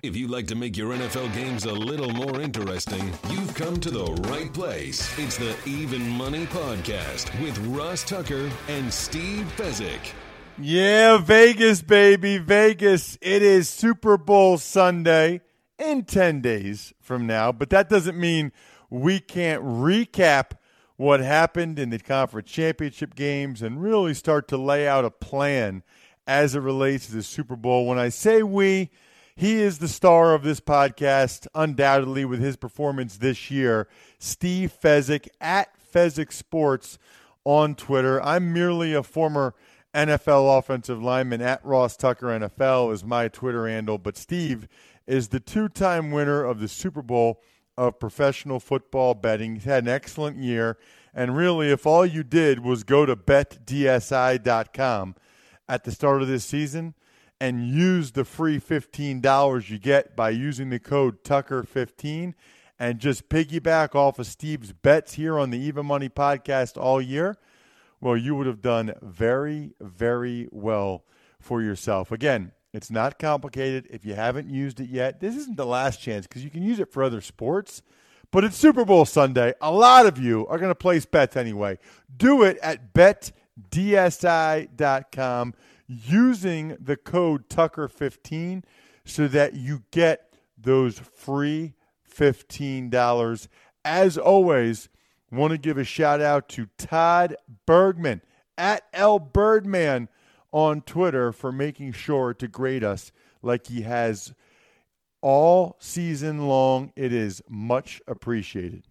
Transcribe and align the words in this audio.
If 0.00 0.16
you'd 0.16 0.30
like 0.30 0.46
to 0.46 0.54
make 0.54 0.76
your 0.76 0.94
NFL 0.94 1.34
games 1.34 1.64
a 1.64 1.72
little 1.72 2.10
more 2.12 2.40
interesting, 2.40 3.12
you've 3.30 3.52
come 3.56 3.80
to 3.80 3.90
the 3.90 4.04
right 4.30 4.52
place. 4.52 5.18
It's 5.18 5.36
the 5.36 5.56
Even 5.66 6.08
Money 6.10 6.46
Podcast 6.46 7.36
with 7.42 7.58
Ross 7.66 8.04
Tucker 8.04 8.48
and 8.68 8.94
Steve 8.94 9.52
Fezzik. 9.56 10.12
Yeah, 10.56 11.18
Vegas, 11.18 11.82
baby, 11.82 12.38
Vegas. 12.38 13.18
It 13.20 13.42
is 13.42 13.68
Super 13.68 14.16
Bowl 14.16 14.56
Sunday 14.58 15.40
in 15.80 16.04
10 16.04 16.42
days 16.42 16.94
from 17.00 17.26
now, 17.26 17.50
but 17.50 17.70
that 17.70 17.88
doesn't 17.88 18.16
mean 18.16 18.52
we 18.90 19.18
can't 19.18 19.64
recap 19.64 20.52
what 20.94 21.18
happened 21.18 21.76
in 21.76 21.90
the 21.90 21.98
conference 21.98 22.48
championship 22.48 23.16
games 23.16 23.62
and 23.62 23.82
really 23.82 24.14
start 24.14 24.46
to 24.48 24.56
lay 24.56 24.86
out 24.86 25.04
a 25.04 25.10
plan 25.10 25.82
as 26.24 26.54
it 26.54 26.60
relates 26.60 27.06
to 27.06 27.16
the 27.16 27.22
Super 27.24 27.56
Bowl. 27.56 27.84
When 27.84 27.98
I 27.98 28.10
say 28.10 28.44
we, 28.44 28.90
he 29.38 29.62
is 29.62 29.78
the 29.78 29.86
star 29.86 30.34
of 30.34 30.42
this 30.42 30.58
podcast, 30.58 31.46
undoubtedly, 31.54 32.24
with 32.24 32.40
his 32.40 32.56
performance 32.56 33.18
this 33.18 33.52
year. 33.52 33.86
Steve 34.18 34.76
Fezzik 34.82 35.28
at 35.40 35.68
Fezzik 35.94 36.32
Sports 36.32 36.98
on 37.44 37.76
Twitter. 37.76 38.20
I'm 38.20 38.52
merely 38.52 38.94
a 38.94 39.04
former 39.04 39.54
NFL 39.94 40.58
offensive 40.58 41.00
lineman 41.00 41.40
at 41.40 41.64
Ross 41.64 41.96
Tucker 41.96 42.26
NFL 42.26 42.92
is 42.92 43.04
my 43.04 43.28
Twitter 43.28 43.68
handle. 43.68 43.96
But 43.96 44.16
Steve 44.16 44.66
is 45.06 45.28
the 45.28 45.38
two 45.38 45.68
time 45.68 46.10
winner 46.10 46.42
of 46.42 46.58
the 46.58 46.66
Super 46.66 47.00
Bowl 47.00 47.40
of 47.76 48.00
professional 48.00 48.58
football 48.58 49.14
betting. 49.14 49.54
He's 49.54 49.64
had 49.66 49.84
an 49.84 49.88
excellent 49.88 50.38
year. 50.38 50.78
And 51.14 51.36
really, 51.36 51.70
if 51.70 51.86
all 51.86 52.04
you 52.04 52.24
did 52.24 52.64
was 52.64 52.82
go 52.82 53.06
to 53.06 53.14
betdsi.com 53.14 55.14
at 55.68 55.84
the 55.84 55.92
start 55.92 56.22
of 56.22 56.28
this 56.28 56.44
season 56.44 56.94
and 57.40 57.68
use 57.68 58.12
the 58.12 58.24
free 58.24 58.58
$15 58.60 59.70
you 59.70 59.78
get 59.78 60.16
by 60.16 60.30
using 60.30 60.70
the 60.70 60.78
code 60.78 61.22
Tucker15 61.22 62.34
and 62.78 62.98
just 62.98 63.28
piggyback 63.28 63.94
off 63.94 64.18
of 64.18 64.26
Steve's 64.26 64.72
bets 64.72 65.14
here 65.14 65.38
on 65.38 65.50
the 65.50 65.58
Even 65.58 65.86
Money 65.86 66.08
podcast 66.08 66.76
all 66.76 67.00
year, 67.00 67.36
well, 68.00 68.16
you 68.16 68.34
would 68.34 68.46
have 68.46 68.62
done 68.62 68.94
very, 69.02 69.72
very 69.80 70.48
well 70.50 71.04
for 71.40 71.60
yourself. 71.62 72.12
Again, 72.12 72.52
it's 72.72 72.90
not 72.90 73.18
complicated. 73.18 73.88
If 73.90 74.04
you 74.04 74.14
haven't 74.14 74.48
used 74.48 74.78
it 74.80 74.90
yet, 74.90 75.20
this 75.20 75.34
isn't 75.36 75.56
the 75.56 75.66
last 75.66 76.00
chance 76.00 76.26
because 76.26 76.44
you 76.44 76.50
can 76.50 76.62
use 76.62 76.78
it 76.78 76.92
for 76.92 77.02
other 77.02 77.20
sports. 77.20 77.82
But 78.30 78.44
it's 78.44 78.56
Super 78.56 78.84
Bowl 78.84 79.06
Sunday. 79.06 79.54
A 79.60 79.72
lot 79.72 80.06
of 80.06 80.18
you 80.18 80.46
are 80.48 80.58
going 80.58 80.70
to 80.70 80.74
place 80.74 81.06
bets 81.06 81.34
anyway. 81.36 81.78
Do 82.14 82.42
it 82.42 82.58
at 82.58 82.92
betdsi.com 82.92 83.34
using 85.88 86.76
the 86.80 86.96
code 86.96 87.48
Tucker15 87.48 88.62
so 89.04 89.26
that 89.26 89.54
you 89.54 89.82
get 89.90 90.34
those 90.56 90.98
free 90.98 91.74
$15. 92.08 93.48
As 93.84 94.16
always, 94.16 94.88
Want 95.30 95.50
to 95.50 95.58
give 95.58 95.76
a 95.76 95.84
shout 95.84 96.22
out 96.22 96.48
to 96.50 96.68
Todd 96.78 97.36
Bergman 97.66 98.22
at 98.56 98.84
L 98.94 99.18
Birdman 99.18 100.08
on 100.52 100.80
Twitter 100.80 101.32
for 101.32 101.52
making 101.52 101.92
sure 101.92 102.32
to 102.32 102.48
grade 102.48 102.82
us 102.82 103.12
like 103.42 103.66
he 103.66 103.82
has 103.82 104.32
all 105.20 105.76
season 105.80 106.48
long. 106.48 106.92
It 106.96 107.12
is 107.12 107.42
much 107.46 108.00
appreciated. 108.06 108.84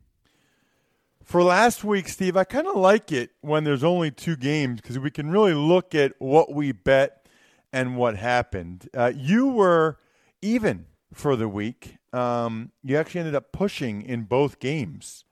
For 1.27 1.43
last 1.43 1.83
week, 1.83 2.07
Steve, 2.07 2.37
I 2.37 2.45
kind 2.45 2.67
of 2.67 2.77
like 2.77 3.11
it 3.11 3.31
when 3.41 3.65
there's 3.65 3.83
only 3.83 4.11
two 4.11 4.37
games 4.37 4.79
because 4.79 4.97
we 4.97 5.11
can 5.11 5.29
really 5.29 5.53
look 5.53 5.93
at 5.93 6.13
what 6.19 6.53
we 6.53 6.71
bet 6.71 7.27
and 7.73 7.97
what 7.97 8.15
happened. 8.15 8.87
Uh, 8.93 9.11
you 9.13 9.47
were 9.49 9.97
even 10.41 10.85
for 11.13 11.35
the 11.35 11.49
week. 11.49 11.97
Um, 12.13 12.71
you 12.81 12.95
actually 12.95 13.19
ended 13.19 13.35
up 13.35 13.51
pushing 13.51 14.03
in 14.03 14.23
both 14.23 14.61
games 14.61 15.25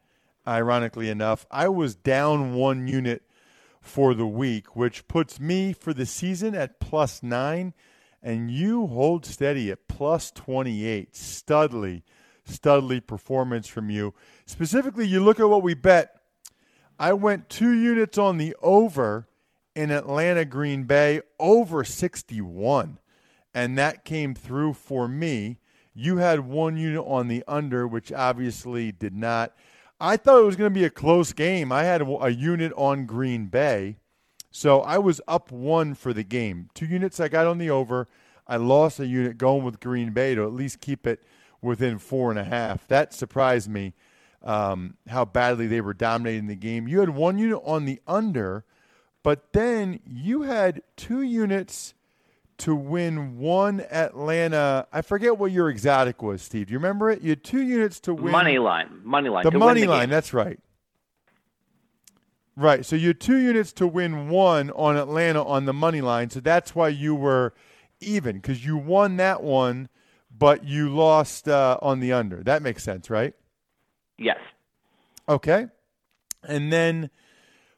ironically 0.45 1.09
enough. 1.09 1.45
I 1.49 1.69
was 1.69 1.95
down 1.95 2.55
one 2.55 2.89
unit 2.89 3.23
for 3.79 4.13
the 4.13 4.27
week, 4.27 4.75
which 4.75 5.07
puts 5.07 5.39
me 5.39 5.71
for 5.71 5.93
the 5.93 6.05
season 6.05 6.55
at 6.55 6.81
plus 6.81 7.23
nine, 7.23 7.73
and 8.21 8.51
you 8.51 8.87
hold 8.87 9.25
steady 9.25 9.71
at 9.71 9.87
plus 9.87 10.29
28. 10.29 11.15
Studley, 11.15 12.03
Studley 12.45 12.99
performance 12.99 13.67
from 13.67 13.89
you. 13.89 14.13
Specifically, 14.45 15.07
you 15.07 15.23
look 15.23 15.39
at 15.39 15.49
what 15.49 15.63
we 15.63 15.73
bet. 15.73 16.15
I 16.97 17.13
went 17.13 17.49
two 17.49 17.73
units 17.73 18.17
on 18.17 18.37
the 18.37 18.55
over 18.61 19.27
in 19.75 19.91
Atlanta, 19.91 20.45
Green 20.45 20.83
Bay, 20.83 21.21
over 21.39 21.83
61. 21.83 22.99
And 23.53 23.77
that 23.77 24.05
came 24.05 24.33
through 24.33 24.73
for 24.73 25.07
me. 25.07 25.59
You 25.93 26.17
had 26.17 26.41
one 26.41 26.77
unit 26.77 27.03
on 27.05 27.27
the 27.27 27.43
under, 27.47 27.87
which 27.87 28.11
obviously 28.11 28.91
did 28.91 29.15
not. 29.15 29.53
I 29.99 30.17
thought 30.17 30.39
it 30.39 30.45
was 30.45 30.57
going 30.57 30.73
to 30.73 30.79
be 30.79 30.85
a 30.85 30.89
close 30.89 31.31
game. 31.31 31.71
I 31.71 31.83
had 31.83 32.01
a, 32.01 32.29
unit 32.29 32.73
on 32.75 33.05
Green 33.05 33.47
Bay, 33.47 33.97
so 34.51 34.81
I 34.81 34.97
was 34.97 35.21
up 35.25 35.51
one 35.51 35.93
for 35.93 36.11
the 36.11 36.23
game. 36.23 36.69
Two 36.73 36.85
units 36.85 37.21
I 37.21 37.29
got 37.29 37.47
on 37.47 37.59
the 37.59 37.69
over. 37.69 38.07
I 38.45 38.57
lost 38.57 38.99
a 38.99 39.07
unit 39.07 39.37
going 39.37 39.63
with 39.63 39.79
Green 39.79 40.11
Bay 40.11 40.35
to 40.35 40.43
at 40.43 40.53
least 40.53 40.81
keep 40.81 41.07
it 41.07 41.23
within 41.65 41.97
four 41.97 42.29
and 42.29 42.39
a 42.39 42.43
half. 42.43 42.87
That 42.87 43.13
surprised 43.13 43.69
me 43.69 43.93
um, 44.43 44.95
how 45.07 45.25
badly 45.25 45.67
they 45.67 45.81
were 45.81 45.93
dominating 45.93 46.47
the 46.47 46.55
game. 46.55 46.87
You 46.87 46.99
had 46.99 47.09
one 47.09 47.37
unit 47.37 47.61
on 47.65 47.85
the 47.85 47.99
under, 48.07 48.63
but 49.23 49.51
then 49.53 49.99
you 50.05 50.43
had 50.43 50.81
two 50.95 51.21
units 51.21 51.93
to 52.59 52.75
win 52.75 53.37
one 53.37 53.81
Atlanta. 53.91 54.87
I 54.93 55.01
forget 55.01 55.37
what 55.37 55.51
your 55.51 55.69
exotic 55.69 56.21
was, 56.21 56.41
Steve. 56.41 56.67
Do 56.67 56.73
you 56.73 56.79
remember 56.79 57.09
it? 57.09 57.21
You 57.21 57.31
had 57.31 57.43
two 57.43 57.61
units 57.61 57.99
to 58.01 58.13
win. 58.13 58.31
Money 58.31 58.59
line. 58.59 59.01
Money 59.03 59.29
line. 59.29 59.43
The 59.43 59.51
money 59.51 59.81
the 59.81 59.87
line. 59.87 60.01
Game. 60.03 60.09
That's 60.11 60.33
right. 60.33 60.59
Right. 62.55 62.85
So 62.85 62.95
you 62.95 63.07
had 63.07 63.19
two 63.19 63.37
units 63.37 63.73
to 63.73 63.87
win 63.87 64.29
one 64.29 64.71
on 64.71 64.95
Atlanta 64.95 65.43
on 65.43 65.65
the 65.65 65.73
money 65.73 65.99
line. 65.99 66.29
So 66.29 66.39
that's 66.39 66.73
why 66.73 66.87
you 66.87 67.13
were 67.13 67.53
even 67.99 68.37
because 68.37 68.65
you 68.65 68.77
won 68.77 69.17
that 69.17 69.43
one, 69.43 69.89
but 70.37 70.65
you 70.65 70.89
lost 70.89 71.47
uh, 71.47 71.77
on 71.81 71.99
the 71.99 72.11
under. 72.13 72.43
That 72.43 72.61
makes 72.61 72.83
sense, 72.83 73.09
right? 73.09 73.33
Yes. 74.17 74.39
Okay. 75.27 75.67
And 76.43 76.71
then 76.71 77.09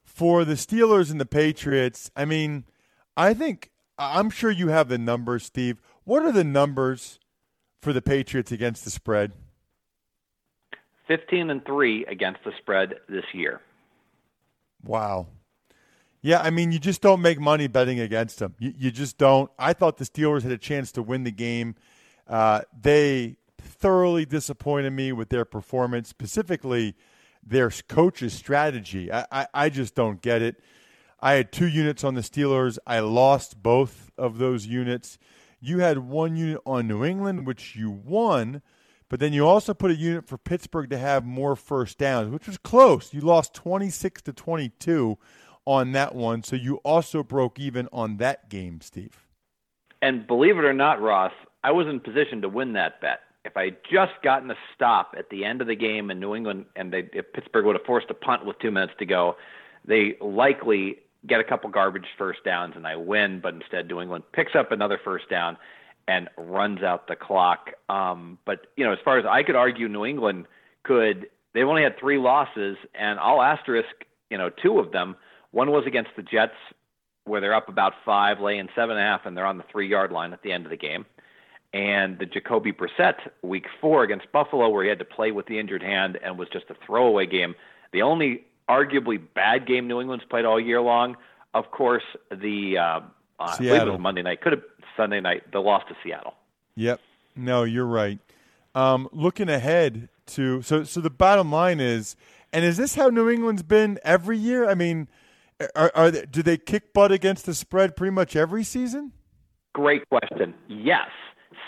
for 0.03 0.45
the 0.45 0.53
Steelers 0.53 1.11
and 1.11 1.19
the 1.19 1.25
Patriots, 1.25 2.11
I 2.15 2.25
mean, 2.25 2.65
I 3.15 3.33
think 3.33 3.71
I'm 3.97 4.29
sure 4.29 4.51
you 4.51 4.69
have 4.69 4.89
the 4.89 4.97
numbers, 4.97 5.45
Steve. 5.45 5.81
What 6.03 6.23
are 6.23 6.31
the 6.31 6.43
numbers 6.43 7.19
for 7.81 7.93
the 7.93 8.01
Patriots 8.01 8.51
against 8.51 8.83
the 8.83 8.91
spread? 8.91 9.31
15 11.07 11.49
and 11.49 11.65
3 11.65 12.05
against 12.05 12.43
the 12.43 12.51
spread 12.57 12.95
this 13.07 13.23
year. 13.33 13.61
Wow. 14.83 15.27
Yeah, 16.21 16.41
I 16.41 16.49
mean, 16.49 16.71
you 16.71 16.79
just 16.79 17.01
don't 17.01 17.21
make 17.21 17.39
money 17.39 17.67
betting 17.67 17.99
against 17.99 18.39
them. 18.39 18.55
You, 18.59 18.73
you 18.77 18.91
just 18.91 19.17
don't. 19.17 19.49
I 19.57 19.73
thought 19.73 19.97
the 19.97 20.05
Steelers 20.05 20.43
had 20.43 20.51
a 20.51 20.57
chance 20.57 20.91
to 20.93 21.01
win 21.01 21.23
the 21.23 21.31
game. 21.31 21.75
Uh, 22.27 22.61
they 22.79 23.37
thoroughly 23.59 24.25
disappointed 24.25 24.91
me 24.91 25.11
with 25.11 25.29
their 25.29 25.45
performance, 25.45 26.09
specifically 26.09 26.95
their 27.43 27.69
coach's 27.69 28.33
strategy. 28.33 29.11
I, 29.11 29.25
I, 29.31 29.47
I 29.53 29.69
just 29.69 29.95
don't 29.95 30.21
get 30.21 30.41
it. 30.41 30.57
I 31.19 31.33
had 31.33 31.51
two 31.51 31.67
units 31.67 32.03
on 32.03 32.13
the 32.13 32.21
Steelers. 32.21 32.77
I 32.85 32.99
lost 32.99 33.61
both 33.63 34.11
of 34.17 34.37
those 34.37 34.67
units. 34.67 35.17
You 35.59 35.79
had 35.79 35.97
one 35.99 36.35
unit 36.35 36.61
on 36.65 36.87
New 36.87 37.03
England, 37.03 37.47
which 37.47 37.75
you 37.75 37.89
won, 37.89 38.61
but 39.09 39.19
then 39.19 39.33
you 39.33 39.47
also 39.47 39.73
put 39.73 39.89
a 39.89 39.95
unit 39.95 40.27
for 40.27 40.37
Pittsburgh 40.37 40.89
to 40.91 40.97
have 40.97 41.25
more 41.25 41.55
first 41.55 41.97
downs, 41.97 42.29
which 42.29 42.45
was 42.45 42.57
close. 42.57 43.13
You 43.13 43.21
lost 43.21 43.55
26 43.55 44.21
to 44.23 44.33
22 44.33 45.17
on 45.65 45.91
that 45.93 46.13
one, 46.13 46.43
so 46.43 46.55
you 46.55 46.75
also 46.77 47.23
broke 47.23 47.59
even 47.59 47.89
on 47.91 48.17
that 48.17 48.49
game, 48.49 48.79
Steve. 48.81 49.25
And 50.01 50.27
believe 50.27 50.57
it 50.57 50.63
or 50.63 50.73
not, 50.73 51.01
Ross, 51.01 51.33
I 51.67 51.71
was 51.71 51.85
in 51.85 51.99
position 51.99 52.41
to 52.43 52.49
win 52.49 52.71
that 52.73 53.01
bet. 53.01 53.19
If 53.43 53.57
I 53.57 53.65
had 53.65 53.77
just 53.91 54.13
gotten 54.23 54.49
a 54.49 54.55
stop 54.73 55.15
at 55.17 55.29
the 55.29 55.43
end 55.43 55.59
of 55.59 55.67
the 55.67 55.75
game 55.75 56.09
in 56.09 56.17
New 56.17 56.33
England, 56.33 56.63
and 56.77 56.93
they, 56.93 57.09
if 57.11 57.33
Pittsburgh 57.33 57.65
would 57.65 57.75
have 57.75 57.85
forced 57.85 58.09
a 58.09 58.13
punt 58.13 58.45
with 58.45 58.57
two 58.59 58.71
minutes 58.71 58.93
to 58.99 59.05
go, 59.05 59.35
they 59.85 60.15
likely 60.21 60.99
get 61.27 61.41
a 61.41 61.43
couple 61.43 61.69
garbage 61.69 62.05
first 62.17 62.41
downs 62.45 62.75
and 62.77 62.87
I 62.87 62.95
win. 62.95 63.41
But 63.41 63.53
instead, 63.53 63.89
New 63.89 63.99
England 63.99 64.23
picks 64.31 64.55
up 64.55 64.71
another 64.71 64.97
first 65.03 65.29
down 65.29 65.57
and 66.07 66.29
runs 66.37 66.83
out 66.83 67.09
the 67.09 67.17
clock. 67.17 67.71
Um, 67.89 68.37
but 68.45 68.67
you 68.77 68.85
know, 68.85 68.93
as 68.93 68.99
far 69.03 69.19
as 69.19 69.25
I 69.29 69.43
could 69.43 69.57
argue, 69.57 69.89
New 69.89 70.05
England 70.05 70.45
could. 70.83 71.27
They've 71.53 71.67
only 71.67 71.83
had 71.83 71.99
three 71.99 72.17
losses, 72.17 72.77
and 72.95 73.19
I'll 73.19 73.41
asterisk 73.41 74.05
you 74.29 74.37
know 74.37 74.49
two 74.49 74.79
of 74.79 74.93
them. 74.93 75.17
One 75.51 75.69
was 75.71 75.83
against 75.85 76.11
the 76.15 76.23
Jets, 76.23 76.55
where 77.25 77.41
they're 77.41 77.53
up 77.53 77.67
about 77.67 77.91
five, 78.05 78.39
laying 78.39 78.69
seven 78.73 78.91
and 78.91 78.99
a 78.99 79.03
half, 79.03 79.25
and 79.25 79.35
they're 79.35 79.45
on 79.45 79.57
the 79.57 79.65
three 79.69 79.89
yard 79.89 80.13
line 80.13 80.31
at 80.31 80.41
the 80.43 80.53
end 80.53 80.63
of 80.65 80.69
the 80.69 80.77
game. 80.77 81.05
And 81.73 82.17
the 82.17 82.25
Jacoby 82.25 82.71
Brissett 82.71 83.15
week 83.41 83.65
four 83.81 84.03
against 84.03 84.31
Buffalo, 84.31 84.69
where 84.69 84.83
he 84.83 84.89
had 84.89 84.99
to 84.99 85.05
play 85.05 85.31
with 85.31 85.47
the 85.47 85.59
injured 85.59 85.83
hand 85.83 86.17
and 86.23 86.37
was 86.37 86.47
just 86.49 86.65
a 86.69 86.75
throwaway 86.85 87.25
game. 87.25 87.55
The 87.91 88.01
only 88.01 88.45
arguably 88.69 89.21
bad 89.35 89.67
game 89.67 89.87
New 89.87 89.99
England's 89.99 90.25
played 90.25 90.45
all 90.45 90.59
year 90.59 90.81
long. 90.81 91.17
Of 91.53 91.71
course, 91.71 92.03
the 92.29 92.77
uh, 92.77 92.81
uh, 92.81 92.99
I 93.39 93.57
believe 93.57 93.81
it 93.81 93.91
was 93.91 93.99
Monday 93.99 94.21
night, 94.21 94.41
could 94.41 94.53
have 94.53 94.63
Sunday 94.95 95.19
night, 95.19 95.51
the 95.51 95.59
loss 95.59 95.83
to 95.89 95.95
Seattle. 96.03 96.33
Yep. 96.75 96.99
No, 97.35 97.63
you're 97.63 97.85
right. 97.85 98.19
Um, 98.73 99.09
looking 99.11 99.49
ahead 99.49 100.09
to 100.27 100.61
so 100.61 100.83
so 100.83 101.01
the 101.01 101.09
bottom 101.09 101.51
line 101.51 101.79
is, 101.79 102.15
and 102.51 102.65
is 102.65 102.77
this 102.77 102.95
how 102.95 103.09
New 103.09 103.29
England's 103.29 103.63
been 103.63 103.99
every 104.03 104.37
year? 104.37 104.69
I 104.69 104.75
mean, 104.75 105.07
are, 105.75 105.91
are 105.95 106.11
they, 106.11 106.25
do 106.25 106.43
they 106.43 106.57
kick 106.57 106.93
butt 106.93 107.11
against 107.11 107.45
the 107.45 107.53
spread 107.53 107.95
pretty 107.95 108.11
much 108.11 108.35
every 108.35 108.63
season? 108.63 109.13
Great 109.73 110.07
question. 110.09 110.53
Yes, 110.67 111.09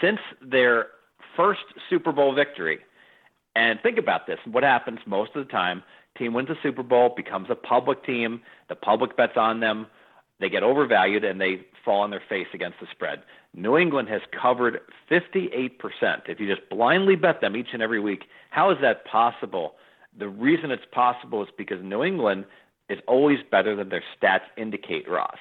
since 0.02 0.20
their 0.42 0.88
first 1.36 1.62
Super 1.90 2.12
Bowl 2.12 2.34
victory, 2.34 2.80
and 3.56 3.80
think 3.82 3.98
about 3.98 4.28
this: 4.28 4.40
what 4.46 4.64
happens 4.64 5.00
most 5.06 5.36
of 5.36 5.46
the 5.46 5.52
time? 5.52 5.84
Team 6.18 6.34
wins 6.34 6.50
a 6.50 6.56
Super 6.62 6.84
Bowl, 6.84 7.14
becomes 7.16 7.48
a 7.50 7.56
public 7.56 8.04
team. 8.04 8.42
The 8.68 8.76
public 8.76 9.16
bets 9.16 9.38
on 9.38 9.60
them. 9.60 9.88
They 10.40 10.50
get 10.50 10.64
overvalued 10.64 11.24
and 11.24 11.40
they 11.40 11.66
fall 11.84 12.02
on 12.02 12.12
their 12.12 12.22
face 12.28 12.48
against 12.54 12.80
the 12.80 12.88
spread. 12.92 13.24
New 13.54 13.78
England 13.78 14.10
has 14.10 14.22
covered 14.32 14.80
58%. 15.10 15.72
If 16.28 16.40
you 16.40 16.48
just 16.48 16.68
blindly 16.70 17.16
bet 17.16 17.42
them 17.42 17.56
each 17.56 17.70
and 17.74 17.82
every 17.82 18.00
week, 18.00 18.26
how 18.50 18.72
is 18.72 18.78
that 18.82 19.06
possible? 19.06 19.76
The 20.18 20.30
reason 20.30 20.72
it's 20.72 20.84
possible 20.92 21.44
is 21.44 21.50
because 21.58 21.84
New 21.84 22.04
England 22.04 22.46
is 22.90 23.00
always 23.08 23.40
better 23.52 23.76
than 23.76 23.90
their 23.90 24.04
stats 24.16 24.44
indicate, 24.58 25.10
Ross. 25.10 25.38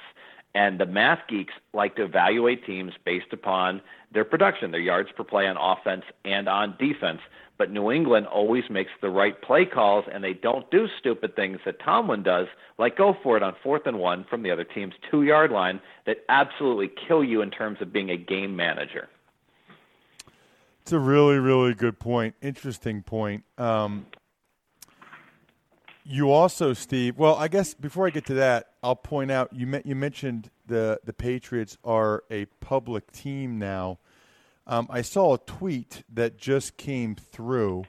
And 0.55 0.79
the 0.79 0.85
math 0.85 1.19
geeks 1.27 1.53
like 1.73 1.95
to 1.95 2.03
evaluate 2.03 2.65
teams 2.65 2.93
based 3.05 3.31
upon 3.31 3.81
their 4.11 4.25
production, 4.25 4.71
their 4.71 4.79
yards 4.79 5.09
per 5.15 5.23
play 5.23 5.47
on 5.47 5.57
offense 5.57 6.03
and 6.25 6.47
on 6.47 6.75
defense. 6.79 7.19
But 7.57 7.71
New 7.71 7.91
England 7.91 8.25
always 8.27 8.63
makes 8.69 8.91
the 9.01 9.09
right 9.09 9.39
play 9.41 9.65
calls, 9.65 10.05
and 10.11 10.23
they 10.23 10.33
don't 10.33 10.69
do 10.71 10.87
stupid 10.97 11.35
things 11.35 11.59
that 11.65 11.79
Tomlin 11.83 12.23
does, 12.23 12.47
like 12.77 12.97
go 12.97 13.15
for 13.21 13.35
it 13.35 13.43
on 13.43 13.53
fourth 13.61 13.85
and 13.85 13.99
one 13.99 14.25
from 14.29 14.43
the 14.43 14.51
other 14.51 14.63
team's 14.63 14.93
two 15.11 15.23
yard 15.23 15.51
line, 15.51 15.81
that 16.05 16.17
absolutely 16.29 16.89
kill 17.07 17.23
you 17.23 17.41
in 17.41 17.51
terms 17.51 17.79
of 17.81 17.91
being 17.91 18.09
a 18.09 18.17
game 18.17 18.55
manager. 18.55 19.09
It's 20.83 20.93
a 20.93 20.99
really, 20.99 21.37
really 21.37 21.73
good 21.73 21.99
point. 21.99 22.33
Interesting 22.41 23.03
point. 23.03 23.43
Um, 23.57 24.07
you 26.03 26.31
also, 26.31 26.73
Steve. 26.73 27.19
Well, 27.19 27.35
I 27.35 27.47
guess 27.47 27.75
before 27.75 28.07
I 28.07 28.09
get 28.09 28.25
to 28.27 28.33
that, 28.35 28.69
I'll 28.81 28.95
point 28.95 29.29
out 29.29 29.53
you 29.53 29.81
you 29.85 29.95
mentioned 29.95 30.49
the 30.69 31.01
the 31.03 31.11
Patriots 31.11 31.77
are 31.83 32.23
a 32.31 32.45
public 32.61 33.11
team 33.11 33.59
now. 33.59 33.99
Um, 34.65 34.87
I 34.89 35.01
saw 35.01 35.33
a 35.33 35.37
tweet 35.37 36.03
that 36.13 36.37
just 36.37 36.77
came 36.77 37.15
through, 37.15 37.83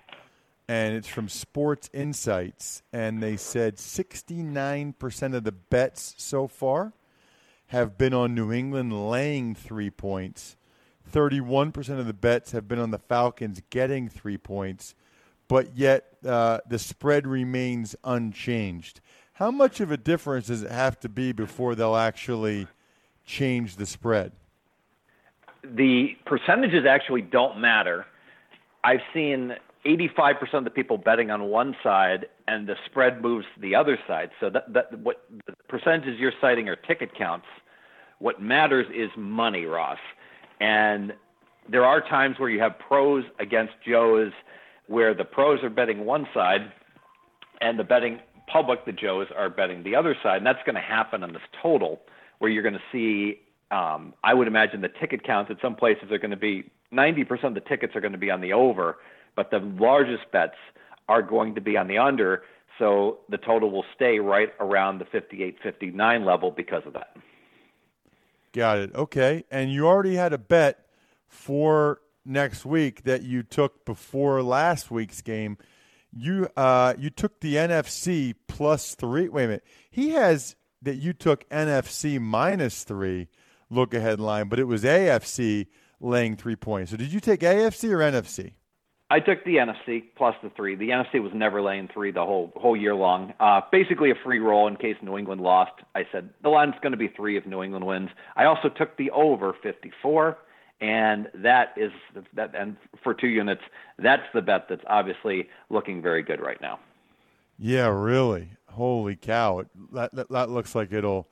and 0.66 0.94
it's 0.94 1.06
from 1.06 1.28
Sports 1.28 1.88
Insights, 1.92 2.82
and 2.92 3.22
they 3.22 3.36
said 3.36 3.76
69% 3.76 5.34
of 5.34 5.44
the 5.44 5.52
bets 5.52 6.14
so 6.16 6.48
far 6.48 6.92
have 7.68 7.96
been 7.96 8.14
on 8.14 8.34
New 8.34 8.50
England 8.50 9.10
laying 9.10 9.54
three 9.54 9.90
points. 9.90 10.56
31% 11.12 11.98
of 11.98 12.06
the 12.06 12.14
bets 12.14 12.52
have 12.52 12.66
been 12.66 12.78
on 12.78 12.90
the 12.90 12.98
Falcons 12.98 13.60
getting 13.70 14.08
three 14.08 14.38
points 14.38 14.94
but 15.50 15.76
yet 15.76 16.04
uh, 16.24 16.60
the 16.68 16.78
spread 16.78 17.26
remains 17.26 17.96
unchanged. 18.04 19.00
How 19.40 19.50
much 19.50 19.80
of 19.80 19.90
a 19.90 19.96
difference 19.96 20.48
does 20.48 20.62
it 20.62 20.70
have 20.70 21.00
to 21.00 21.08
be 21.08 21.32
before 21.32 21.74
they'll 21.74 21.96
actually 21.96 22.68
change 23.24 23.76
the 23.76 23.86
spread? 23.86 24.32
The 25.64 26.16
percentages 26.26 26.84
actually 26.86 27.22
don't 27.22 27.58
matter. 27.58 28.06
I've 28.84 29.00
seen 29.14 29.56
85% 29.86 30.52
of 30.52 30.64
the 30.64 30.70
people 30.70 30.98
betting 30.98 31.30
on 31.30 31.44
one 31.44 31.74
side 31.82 32.26
and 32.46 32.66
the 32.66 32.76
spread 32.84 33.22
moves 33.22 33.46
to 33.54 33.60
the 33.60 33.74
other 33.74 33.98
side. 34.06 34.30
So 34.40 34.50
that, 34.50 34.72
that 34.74 34.98
what 35.00 35.24
the 35.46 35.54
percentages 35.68 36.20
you're 36.20 36.32
citing 36.38 36.68
are 36.68 36.76
ticket 36.76 37.14
counts. 37.14 37.46
What 38.18 38.42
matters 38.42 38.86
is 38.94 39.10
money, 39.16 39.64
Ross. 39.64 39.98
And 40.60 41.14
there 41.66 41.86
are 41.86 42.02
times 42.02 42.38
where 42.38 42.50
you 42.50 42.60
have 42.60 42.78
pros 42.78 43.24
against 43.38 43.72
Joes– 43.86 44.32
where 44.90 45.14
the 45.14 45.24
pros 45.24 45.62
are 45.62 45.70
betting 45.70 46.04
one 46.04 46.26
side 46.34 46.72
and 47.60 47.78
the 47.78 47.84
betting 47.84 48.18
public, 48.52 48.84
the 48.84 48.92
Joes, 48.92 49.28
are 49.36 49.50
betting 49.50 49.82
the 49.82 49.94
other 49.96 50.16
side. 50.22 50.38
And 50.38 50.46
that's 50.46 50.62
going 50.64 50.76
to 50.76 50.80
happen 50.80 51.22
on 51.22 51.32
this 51.32 51.42
total, 51.62 52.00
where 52.38 52.50
you're 52.50 52.62
going 52.62 52.74
to 52.74 52.80
see, 52.92 53.40
um, 53.70 54.14
I 54.24 54.34
would 54.34 54.48
imagine 54.48 54.80
the 54.80 54.88
ticket 54.88 55.24
counts 55.24 55.50
at 55.50 55.58
some 55.62 55.74
places 55.74 56.10
are 56.10 56.18
going 56.18 56.30
to 56.30 56.36
be 56.36 56.70
90% 56.92 57.44
of 57.44 57.54
the 57.54 57.60
tickets 57.60 57.94
are 57.94 58.00
going 58.00 58.12
to 58.12 58.18
be 58.18 58.30
on 58.30 58.40
the 58.40 58.52
over, 58.52 58.96
but 59.36 59.50
the 59.50 59.58
largest 59.58 60.30
bets 60.32 60.56
are 61.08 61.22
going 61.22 61.54
to 61.54 61.60
be 61.60 61.76
on 61.76 61.88
the 61.88 61.98
under. 61.98 62.42
So 62.78 63.18
the 63.28 63.38
total 63.38 63.70
will 63.70 63.84
stay 63.94 64.18
right 64.18 64.48
around 64.58 64.98
the 64.98 65.04
58 65.04 65.58
59 65.62 66.24
level 66.24 66.50
because 66.50 66.82
of 66.86 66.94
that. 66.94 67.16
Got 68.52 68.78
it. 68.78 68.94
Okay. 68.94 69.44
And 69.50 69.72
you 69.72 69.86
already 69.86 70.16
had 70.16 70.32
a 70.32 70.38
bet 70.38 70.86
for 71.28 72.00
next 72.24 72.64
week 72.64 73.04
that 73.04 73.22
you 73.22 73.42
took 73.42 73.84
before 73.84 74.42
last 74.42 74.90
week's 74.90 75.20
game. 75.20 75.58
You 76.12 76.48
uh, 76.56 76.94
you 76.98 77.10
took 77.10 77.40
the 77.40 77.54
NFC 77.54 78.34
plus 78.48 78.94
three. 78.94 79.28
Wait 79.28 79.44
a 79.44 79.48
minute. 79.48 79.64
He 79.90 80.10
has 80.10 80.56
that 80.82 80.96
you 80.96 81.12
took 81.12 81.48
NFC 81.50 82.20
minus 82.20 82.84
three 82.84 83.28
look 83.70 83.94
ahead 83.94 84.20
line, 84.20 84.48
but 84.48 84.58
it 84.58 84.64
was 84.64 84.82
AFC 84.82 85.68
laying 86.00 86.36
three 86.36 86.56
points. 86.56 86.90
So 86.90 86.96
did 86.96 87.12
you 87.12 87.20
take 87.20 87.40
AFC 87.40 87.90
or 87.90 87.98
NFC? 87.98 88.54
I 89.12 89.18
took 89.18 89.44
the 89.44 89.56
NFC 89.56 90.04
plus 90.16 90.36
the 90.40 90.50
three. 90.50 90.76
The 90.76 90.90
NFC 90.90 91.20
was 91.20 91.32
never 91.34 91.60
laying 91.60 91.88
three 91.92 92.12
the 92.12 92.24
whole 92.24 92.52
whole 92.54 92.76
year 92.76 92.94
long. 92.94 93.34
Uh, 93.40 93.60
basically 93.72 94.10
a 94.12 94.14
free 94.24 94.38
roll 94.38 94.68
in 94.68 94.76
case 94.76 94.96
New 95.02 95.18
England 95.18 95.40
lost. 95.40 95.72
I 95.96 96.04
said 96.12 96.30
the 96.42 96.48
line's 96.48 96.74
going 96.80 96.92
to 96.92 96.98
be 96.98 97.08
three 97.08 97.36
if 97.36 97.44
New 97.44 97.62
England 97.62 97.86
wins. 97.86 98.10
I 98.36 98.44
also 98.44 98.68
took 98.68 98.96
the 98.96 99.10
over 99.10 99.52
54 99.62 100.38
and 100.80 101.28
that 101.34 101.74
is 101.76 101.92
that 102.34 102.54
and 102.54 102.76
for 103.02 103.12
two 103.12 103.28
units 103.28 103.62
that's 103.98 104.22
the 104.32 104.40
bet 104.40 104.66
that's 104.68 104.84
obviously 104.86 105.48
looking 105.68 106.00
very 106.00 106.22
good 106.22 106.40
right 106.40 106.60
now. 106.60 106.78
Yeah 107.58 107.88
really. 107.88 108.52
Holy 108.70 109.16
cow. 109.16 109.64
That, 109.92 110.14
that, 110.14 110.30
that 110.30 110.50
looks 110.50 110.74
like 110.74 110.92
it'll 110.92 111.28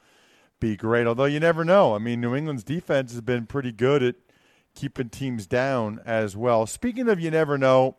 be 0.61 0.77
great 0.77 1.07
although 1.07 1.25
you 1.25 1.41
never 1.41 1.65
know. 1.65 1.95
I 1.95 1.99
mean 1.99 2.21
new 2.21 2.35
england's 2.35 2.65
defense 2.65 3.13
has 3.13 3.23
been 3.23 3.47
pretty 3.47 3.73
good 3.73 4.03
at 4.03 4.17
keeping 4.75 5.09
teams 5.09 5.47
down 5.47 6.01
as 6.05 6.37
well. 6.37 6.67
Speaking 6.67 7.09
of 7.09 7.21
you 7.21 7.31
never 7.31 7.57
know 7.57 7.97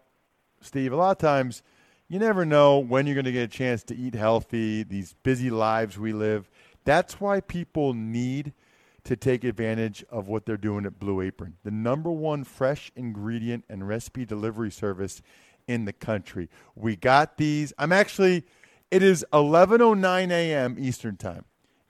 steve 0.61 0.93
a 0.93 0.95
lot 0.95 1.11
of 1.11 1.17
times 1.17 1.63
you 2.07 2.19
never 2.19 2.45
know 2.45 2.79
when 2.79 3.05
you're 3.05 3.15
going 3.15 3.25
to 3.25 3.31
get 3.31 3.43
a 3.43 3.47
chance 3.47 3.83
to 3.83 3.95
eat 3.95 4.15
healthy 4.15 4.83
these 4.83 5.15
busy 5.23 5.49
lives 5.49 5.97
we 5.97 6.11
live. 6.13 6.49
That's 6.85 7.19
why 7.19 7.39
people 7.39 7.93
need– 7.93 8.53
to 9.03 9.15
take 9.15 9.43
advantage 9.43 10.03
of 10.09 10.27
what 10.27 10.45
they're 10.45 10.57
doing 10.57 10.85
at 10.85 10.99
Blue 10.99 11.21
Apron, 11.21 11.55
the 11.63 11.71
number 11.71 12.11
one 12.11 12.43
fresh 12.43 12.91
ingredient 12.95 13.65
and 13.69 13.87
recipe 13.87 14.25
delivery 14.25 14.71
service 14.71 15.21
in 15.67 15.85
the 15.85 15.93
country. 15.93 16.49
We 16.75 16.95
got 16.95 17.37
these. 17.37 17.73
I'm 17.77 17.91
actually, 17.91 18.45
it 18.91 19.03
is 19.03 19.25
11:09 19.33 20.31
a.m. 20.31 20.75
Eastern 20.79 21.17
Time. 21.17 21.45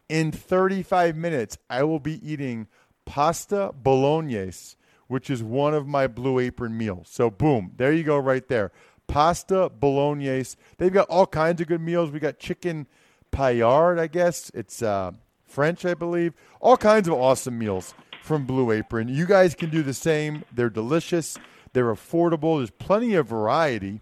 In 0.07 0.31
35 0.31 1.15
minutes, 1.15 1.57
I 1.69 1.83
will 1.83 1.99
be 1.99 2.19
eating 2.27 2.67
pasta 3.05 3.71
bolognese 3.73 4.75
which 5.09 5.31
is 5.31 5.43
one 5.43 5.73
of 5.73 5.87
my 5.87 6.05
Blue 6.05 6.37
Apron 6.37 6.77
meals. 6.77 7.09
So, 7.09 7.31
boom, 7.31 7.71
there 7.77 7.91
you 7.91 8.03
go, 8.03 8.17
right 8.19 8.47
there. 8.47 8.71
Pasta 9.07 9.67
bolognese. 9.67 10.55
They've 10.77 10.93
got 10.93 11.09
all 11.09 11.25
kinds 11.25 11.59
of 11.59 11.67
good 11.67 11.81
meals. 11.81 12.11
We 12.11 12.19
got 12.19 12.37
chicken 12.37 12.87
paillard, 13.31 13.97
I 13.97 14.05
guess. 14.05 14.51
It's 14.53 14.83
uh, 14.83 15.13
French, 15.49 15.85
I 15.85 15.93
believe. 15.93 16.33
All 16.59 16.77
kinds 16.77 17.07
of 17.07 17.15
awesome 17.15 17.57
meals 17.57 17.93
from 18.21 18.45
Blue 18.45 18.71
Apron. 18.71 19.07
You 19.07 19.25
guys 19.25 19.55
can 19.55 19.69
do 19.69 19.83
the 19.83 19.93
same. 19.93 20.43
They're 20.53 20.69
delicious. 20.69 21.37
They're 21.73 21.93
affordable. 21.93 22.59
There's 22.59 22.71
plenty 22.71 23.15
of 23.15 23.27
variety. 23.27 24.01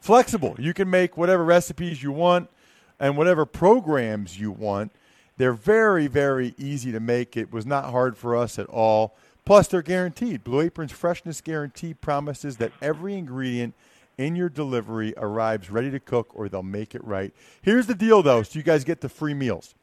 Flexible. 0.00 0.56
You 0.58 0.74
can 0.74 0.90
make 0.90 1.16
whatever 1.16 1.44
recipes 1.44 2.02
you 2.02 2.12
want 2.12 2.50
and 2.98 3.16
whatever 3.16 3.46
programs 3.46 4.38
you 4.38 4.50
want. 4.50 4.92
They're 5.36 5.52
very, 5.52 6.08
very 6.08 6.54
easy 6.58 6.92
to 6.92 7.00
make. 7.00 7.36
It 7.36 7.52
was 7.52 7.66
not 7.66 7.90
hard 7.90 8.16
for 8.16 8.36
us 8.36 8.58
at 8.58 8.66
all. 8.66 9.16
Plus, 9.44 9.68
they're 9.68 9.82
guaranteed. 9.82 10.44
Blue 10.44 10.60
Apron's 10.60 10.92
freshness 10.92 11.40
guarantee 11.40 11.94
promises 11.94 12.58
that 12.58 12.72
every 12.80 13.14
ingredient 13.14 13.74
in 14.18 14.36
your 14.36 14.48
delivery 14.48 15.14
arrives 15.16 15.70
ready 15.70 15.90
to 15.90 15.98
cook 15.98 16.30
or 16.34 16.48
they'll 16.48 16.62
make 16.62 16.94
it 16.94 17.04
right. 17.04 17.32
Here's 17.60 17.86
the 17.86 17.94
deal, 17.94 18.22
though, 18.22 18.42
so 18.42 18.58
you 18.58 18.62
guys 18.62 18.84
get 18.84 19.00
the 19.00 19.08
free 19.08 19.34
meals. 19.34 19.74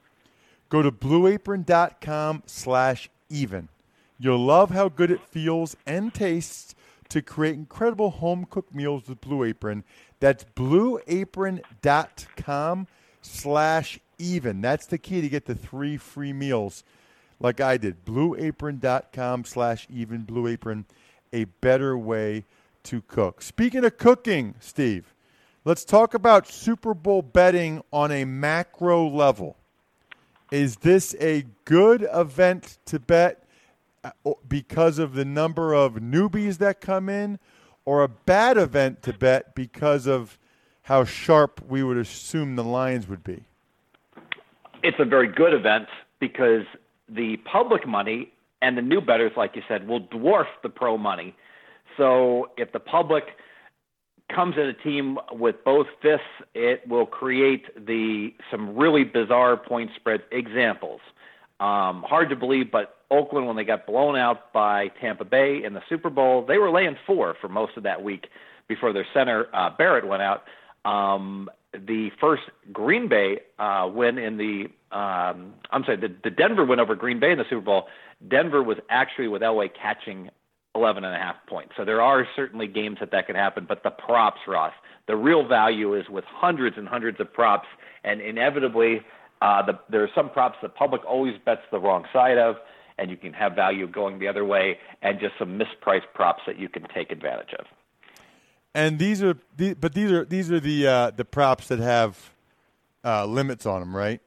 Go 0.69 0.83
to 0.83 0.91
blueapron.com 0.91 2.43
slash 2.45 3.09
even. 3.29 3.69
You'll 4.19 4.45
love 4.45 4.71
how 4.71 4.89
good 4.89 5.11
it 5.11 5.21
feels 5.21 5.77
and 5.85 6.13
tastes 6.13 6.75
to 7.09 7.21
create 7.21 7.55
incredible 7.55 8.09
home 8.11 8.45
cooked 8.49 8.73
meals 8.75 9.07
with 9.07 9.21
Blue 9.21 9.43
Apron. 9.43 9.83
That's 10.19 10.43
blueapron.com 10.55 12.87
slash 13.21 13.99
even. 14.17 14.61
That's 14.61 14.85
the 14.85 14.97
key 14.97 15.21
to 15.21 15.29
get 15.29 15.45
the 15.45 15.55
three 15.55 15.97
free 15.97 16.33
meals 16.33 16.83
like 17.39 17.61
I 17.61 17.77
did. 17.77 18.05
Blueapron.com 18.05 19.45
slash 19.45 19.87
even. 19.89 20.23
Blue 20.23 20.47
Apron, 20.47 20.85
a 21.33 21.45
better 21.45 21.97
way 21.97 22.45
to 22.83 23.01
cook. 23.01 23.41
Speaking 23.41 23.85
of 23.85 23.97
cooking, 23.97 24.55
Steve, 24.59 25.13
let's 25.65 25.85
talk 25.85 26.13
about 26.13 26.47
Super 26.47 26.93
Bowl 26.93 27.21
betting 27.21 27.81
on 27.91 28.11
a 28.11 28.25
macro 28.25 29.07
level. 29.07 29.57
Is 30.51 30.77
this 30.77 31.15
a 31.19 31.45
good 31.65 32.07
event 32.11 32.79
to 32.85 32.99
bet 32.99 33.43
uh, 34.03 34.11
because 34.47 34.97
of 34.97 35.13
the 35.13 35.25
number 35.25 35.73
of 35.73 35.95
newbies 35.95 36.57
that 36.57 36.81
come 36.81 37.09
in, 37.09 37.39
or 37.85 38.03
a 38.03 38.07
bad 38.07 38.57
event 38.57 39.01
to 39.03 39.13
bet 39.13 39.53
because 39.55 40.07
of 40.07 40.37
how 40.83 41.03
sharp 41.03 41.61
we 41.67 41.83
would 41.83 41.97
assume 41.97 42.55
the 42.55 42.63
lines 42.63 43.07
would 43.07 43.23
be? 43.23 43.43
It's 44.81 44.97
a 44.99 45.05
very 45.05 45.27
good 45.27 45.53
event 45.53 45.87
because 46.19 46.65
the 47.07 47.37
public 47.37 47.87
money 47.87 48.31
and 48.61 48.77
the 48.77 48.81
new 48.81 49.01
bettors, 49.01 49.31
like 49.37 49.55
you 49.55 49.61
said, 49.67 49.87
will 49.87 50.01
dwarf 50.01 50.47
the 50.63 50.69
pro 50.69 50.97
money. 50.97 51.35
So 51.97 52.49
if 52.57 52.71
the 52.71 52.79
public 52.79 53.25
comes 54.33 54.55
in 54.57 54.63
a 54.63 54.73
team 54.73 55.17
with 55.31 55.63
both 55.63 55.87
fists, 56.01 56.25
it 56.53 56.87
will 56.87 57.05
create 57.05 57.65
the 57.85 58.33
some 58.51 58.75
really 58.75 59.03
bizarre 59.03 59.57
point 59.57 59.91
spread 59.95 60.21
examples. 60.31 61.01
Um, 61.59 62.03
hard 62.07 62.29
to 62.29 62.35
believe, 62.35 62.71
but 62.71 62.95
Oakland, 63.11 63.47
when 63.47 63.55
they 63.55 63.63
got 63.63 63.85
blown 63.85 64.15
out 64.15 64.53
by 64.53 64.89
Tampa 65.01 65.25
Bay 65.25 65.63
in 65.63 65.73
the 65.73 65.81
Super 65.89 66.09
Bowl, 66.09 66.45
they 66.45 66.57
were 66.57 66.71
laying 66.71 66.95
four 67.05 67.35
for 67.41 67.49
most 67.49 67.75
of 67.75 67.83
that 67.83 68.01
week 68.03 68.27
before 68.67 68.93
their 68.93 69.07
center 69.13 69.47
uh, 69.53 69.69
Barrett 69.75 70.07
went 70.07 70.21
out. 70.21 70.43
Um, 70.85 71.49
the 71.73 72.11
first 72.21 72.43
Green 72.71 73.09
Bay 73.09 73.41
uh, 73.57 73.89
win 73.91 74.17
in 74.17 74.37
the 74.37 74.67
um, 74.91 75.53
I'm 75.69 75.83
sorry, 75.83 75.97
the, 75.97 76.13
the 76.23 76.31
Denver 76.31 76.65
win 76.65 76.79
over 76.79 76.95
Green 76.95 77.19
Bay 77.19 77.31
in 77.31 77.37
the 77.37 77.43
Super 77.49 77.61
Bowl. 77.61 77.87
Denver 78.27 78.63
was 78.63 78.77
actually 78.89 79.27
with 79.27 79.41
Elway 79.41 79.69
catching 79.73 80.29
11 80.79 81.03
and 81.03 81.13
a 81.13 81.17
half 81.17 81.35
points. 81.47 81.73
So 81.77 81.85
there 81.85 82.01
are 82.01 82.25
certainly 82.35 82.67
games 82.67 82.97
that 83.01 83.11
that 83.11 83.27
can 83.27 83.35
happen, 83.35 83.65
but 83.67 83.83
the 83.83 83.89
props, 83.91 84.39
Ross, 84.47 84.73
the 85.07 85.15
real 85.15 85.47
value 85.47 85.95
is 85.95 86.07
with 86.09 86.23
hundreds 86.25 86.77
and 86.77 86.87
hundreds 86.87 87.19
of 87.19 87.31
props, 87.33 87.67
and 88.03 88.21
inevitably 88.21 89.01
uh, 89.41 89.65
the, 89.65 89.79
there 89.89 90.03
are 90.03 90.09
some 90.15 90.29
props 90.29 90.57
the 90.61 90.69
public 90.69 91.05
always 91.05 91.35
bets 91.45 91.61
the 91.71 91.79
wrong 91.79 92.05
side 92.13 92.37
of, 92.37 92.55
and 92.97 93.09
you 93.09 93.17
can 93.17 93.33
have 93.33 93.55
value 93.55 93.87
going 93.87 94.19
the 94.19 94.27
other 94.27 94.45
way, 94.45 94.77
and 95.01 95.19
just 95.19 95.33
some 95.37 95.59
mispriced 95.59 96.13
props 96.13 96.41
that 96.47 96.59
you 96.59 96.69
can 96.69 96.85
take 96.93 97.11
advantage 97.11 97.53
of. 97.57 97.65
And 98.73 98.99
these 98.99 99.23
are, 99.23 99.35
but 99.79 99.93
these 99.93 100.11
are 100.11 100.25
these 100.25 100.51
are 100.51 100.59
the 100.59 100.87
uh, 100.87 101.11
the 101.11 101.25
props 101.25 101.69
that 101.69 101.79
have 101.79 102.31
uh, 103.03 103.25
limits 103.25 103.65
on 103.65 103.79
them, 103.79 103.95
right? 103.95 104.21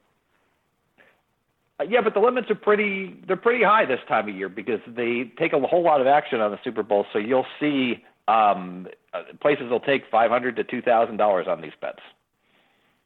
Uh, 1.79 1.85
yeah, 1.89 2.01
but 2.01 2.13
the 2.13 2.19
limits 2.19 2.49
are 2.51 2.55
pretty 2.55 3.19
they're 3.27 3.35
pretty 3.35 3.63
high 3.63 3.85
this 3.85 3.99
time 4.07 4.29
of 4.29 4.35
year 4.35 4.49
because 4.49 4.79
they 4.87 5.31
take 5.39 5.53
a 5.53 5.59
whole 5.59 5.83
lot 5.83 6.01
of 6.01 6.07
action 6.07 6.39
on 6.39 6.51
the 6.51 6.59
Super 6.63 6.83
Bowl. 6.83 7.05
So 7.11 7.19
you'll 7.19 7.47
see 7.59 8.03
um, 8.27 8.87
uh, 9.13 9.23
places 9.41 9.69
will 9.69 9.79
take 9.79 10.03
five 10.11 10.29
hundred 10.29 10.55
to 10.57 10.63
two 10.63 10.81
thousand 10.81 11.17
dollars 11.17 11.47
on 11.47 11.61
these 11.61 11.73
bets. 11.81 12.01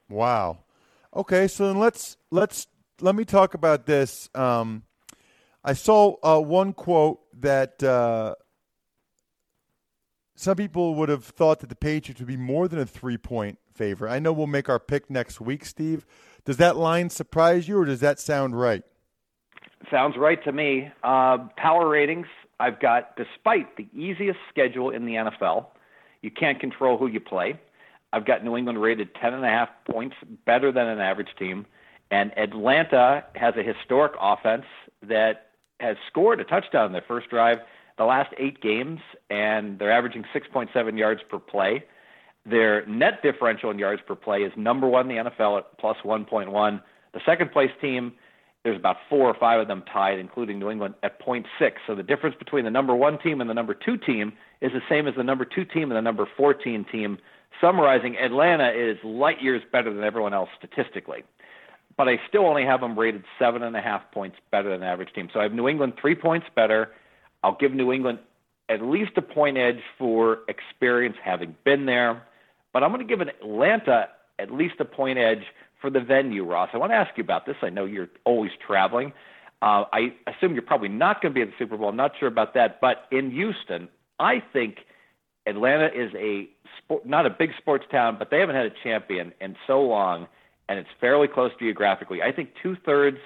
Wow. 0.09 0.59
Okay, 1.15 1.47
so 1.47 1.67
then 1.67 1.79
let's 1.79 2.17
let's 2.29 2.67
let 3.01 3.15
me 3.15 3.25
talk 3.25 3.53
about 3.53 3.85
this. 3.85 4.29
Um, 4.35 4.83
I 5.63 5.73
saw 5.73 6.15
uh, 6.21 6.39
one 6.39 6.73
quote 6.73 7.19
that 7.41 7.81
uh, 7.81 8.35
some 10.35 10.55
people 10.55 10.95
would 10.95 11.09
have 11.09 11.23
thought 11.23 11.59
that 11.59 11.69
the 11.69 11.75
Patriots 11.75 12.19
would 12.19 12.27
be 12.27 12.37
more 12.37 12.67
than 12.67 12.79
a 12.79 12.85
three 12.85 13.17
point 13.17 13.59
favor. 13.73 14.07
I 14.07 14.19
know 14.19 14.33
we'll 14.33 14.47
make 14.47 14.69
our 14.69 14.79
pick 14.79 15.09
next 15.09 15.41
week, 15.41 15.65
Steve, 15.65 16.05
does 16.47 16.57
that 16.57 16.77
line 16.77 17.09
surprise 17.09 17.67
you, 17.67 17.77
or 17.77 17.83
does 17.83 17.99
that 17.99 18.21
sound 18.21 18.57
right? 18.57 18.81
Sounds 19.91 20.15
right 20.15 20.41
to 20.45 20.53
me. 20.53 20.89
Uh, 21.03 21.39
power 21.57 21.89
ratings, 21.89 22.27
I've 22.57 22.79
got, 22.79 23.17
despite 23.17 23.75
the 23.75 23.85
easiest 23.93 24.39
schedule 24.49 24.89
in 24.89 25.05
the 25.05 25.15
NFL, 25.15 25.65
you 26.21 26.31
can't 26.31 26.57
control 26.57 26.97
who 26.97 27.07
you 27.07 27.19
play. 27.19 27.59
I've 28.13 28.25
got 28.25 28.45
New 28.45 28.55
England 28.55 28.81
rated 28.81 29.13
10.5 29.13 29.67
points 29.91 30.15
better 30.45 30.71
than 30.71 30.87
an 30.87 31.01
average 31.01 31.35
team. 31.37 31.65
And 32.11 32.31
Atlanta 32.37 33.25
has 33.35 33.55
a 33.57 33.61
historic 33.61 34.13
offense 34.17 34.65
that 35.03 35.49
has 35.81 35.97
scored 36.07 36.39
a 36.39 36.45
touchdown 36.45 36.85
in 36.85 36.91
their 36.93 37.03
first 37.05 37.29
drive 37.29 37.57
the 37.97 38.05
last 38.05 38.33
eight 38.37 38.61
games, 38.61 39.01
and 39.29 39.79
they're 39.79 39.91
averaging 39.91 40.23
6.7 40.33 40.97
yards 40.97 41.21
per 41.29 41.39
play. 41.39 41.83
Their 42.49 42.85
net 42.85 43.21
differential 43.21 43.71
in 43.71 43.79
yards 43.79 44.01
per 44.07 44.15
play 44.15 44.39
is 44.39 44.53
number 44.55 44.87
one 44.87 45.09
in 45.09 45.17
the 45.17 45.29
NFL 45.29 45.59
at 45.59 45.77
plus 45.77 45.97
1.1. 46.05 46.81
The 47.13 47.19
second 47.25 47.51
place 47.51 47.71
team, 47.81 48.13
there's 48.63 48.77
about 48.77 48.97
four 49.09 49.27
or 49.27 49.33
five 49.33 49.59
of 49.59 49.67
them 49.67 49.83
tied, 49.91 50.19
including 50.19 50.59
New 50.59 50.69
England, 50.69 50.95
at 51.03 51.19
0.6. 51.19 51.45
So 51.85 51.95
the 51.95 52.03
difference 52.03 52.35
between 52.37 52.63
the 52.63 52.71
number 52.71 52.95
one 52.95 53.19
team 53.19 53.41
and 53.41 53.49
the 53.49 53.53
number 53.53 53.73
two 53.73 53.97
team 53.97 54.33
is 54.61 54.71
the 54.71 54.81
same 54.89 55.07
as 55.07 55.15
the 55.15 55.23
number 55.23 55.45
two 55.45 55.65
team 55.65 55.83
and 55.83 55.97
the 55.97 56.01
number 56.01 56.27
14 56.37 56.85
team. 56.91 57.17
Summarizing, 57.59 58.17
Atlanta 58.17 58.69
is 58.69 58.97
light 59.03 59.41
years 59.41 59.61
better 59.71 59.93
than 59.93 60.03
everyone 60.03 60.33
else 60.33 60.49
statistically. 60.57 61.23
But 61.97 62.07
I 62.07 62.19
still 62.29 62.45
only 62.45 62.63
have 62.63 62.79
them 62.79 62.97
rated 62.97 63.23
seven 63.39 63.63
and 63.63 63.75
a 63.75 63.81
half 63.81 64.09
points 64.11 64.37
better 64.51 64.69
than 64.69 64.81
the 64.81 64.85
average 64.85 65.11
team. 65.13 65.29
So 65.33 65.39
I 65.39 65.43
have 65.43 65.53
New 65.53 65.67
England 65.67 65.93
three 65.99 66.15
points 66.15 66.45
better. 66.55 66.91
I'll 67.43 67.57
give 67.59 67.73
New 67.73 67.91
England 67.91 68.19
at 68.69 68.81
least 68.81 69.11
a 69.17 69.21
point 69.21 69.57
edge 69.57 69.79
for 69.97 70.39
experience 70.47 71.17
having 71.23 71.55
been 71.63 71.85
there. 71.85 72.23
But 72.73 72.83
I'm 72.83 72.91
going 72.91 73.05
to 73.05 73.07
give 73.07 73.21
Atlanta 73.21 74.09
at 74.39 74.51
least 74.51 74.75
a 74.79 74.85
point 74.85 75.17
edge 75.17 75.43
for 75.81 75.89
the 75.89 75.99
venue, 75.99 76.43
Ross. 76.43 76.69
I 76.73 76.77
want 76.77 76.91
to 76.91 76.95
ask 76.95 77.17
you 77.17 77.23
about 77.23 77.45
this. 77.45 77.55
I 77.61 77.69
know 77.69 77.85
you're 77.85 78.09
always 78.23 78.51
traveling. 78.65 79.13
Uh, 79.61 79.85
I 79.91 80.13
assume 80.27 80.53
you're 80.53 80.61
probably 80.61 80.89
not 80.89 81.21
going 81.21 81.33
to 81.33 81.35
be 81.35 81.41
at 81.41 81.47
the 81.47 81.53
Super 81.57 81.77
Bowl. 81.77 81.89
I'm 81.89 81.95
not 81.95 82.11
sure 82.19 82.27
about 82.27 82.53
that. 82.53 82.79
But 82.79 83.07
in 83.11 83.31
Houston, 83.31 83.89
I 84.19 84.43
think 84.53 84.79
Atlanta 85.47 85.87
is 85.87 86.11
a 86.15 86.49
sport, 86.77 87.05
not 87.05 87.25
a 87.25 87.29
big 87.29 87.51
sports 87.57 87.85
town, 87.89 88.17
but 88.19 88.29
they 88.29 88.39
haven't 88.39 88.55
had 88.55 88.65
a 88.65 88.73
champion 88.83 89.33
in 89.41 89.55
so 89.65 89.81
long, 89.81 90.27
and 90.69 90.77
it's 90.77 90.89
fairly 90.99 91.27
close 91.27 91.51
geographically. 91.59 92.21
I 92.21 92.31
think 92.31 92.49
two 92.61 92.75
thirds 92.85 93.19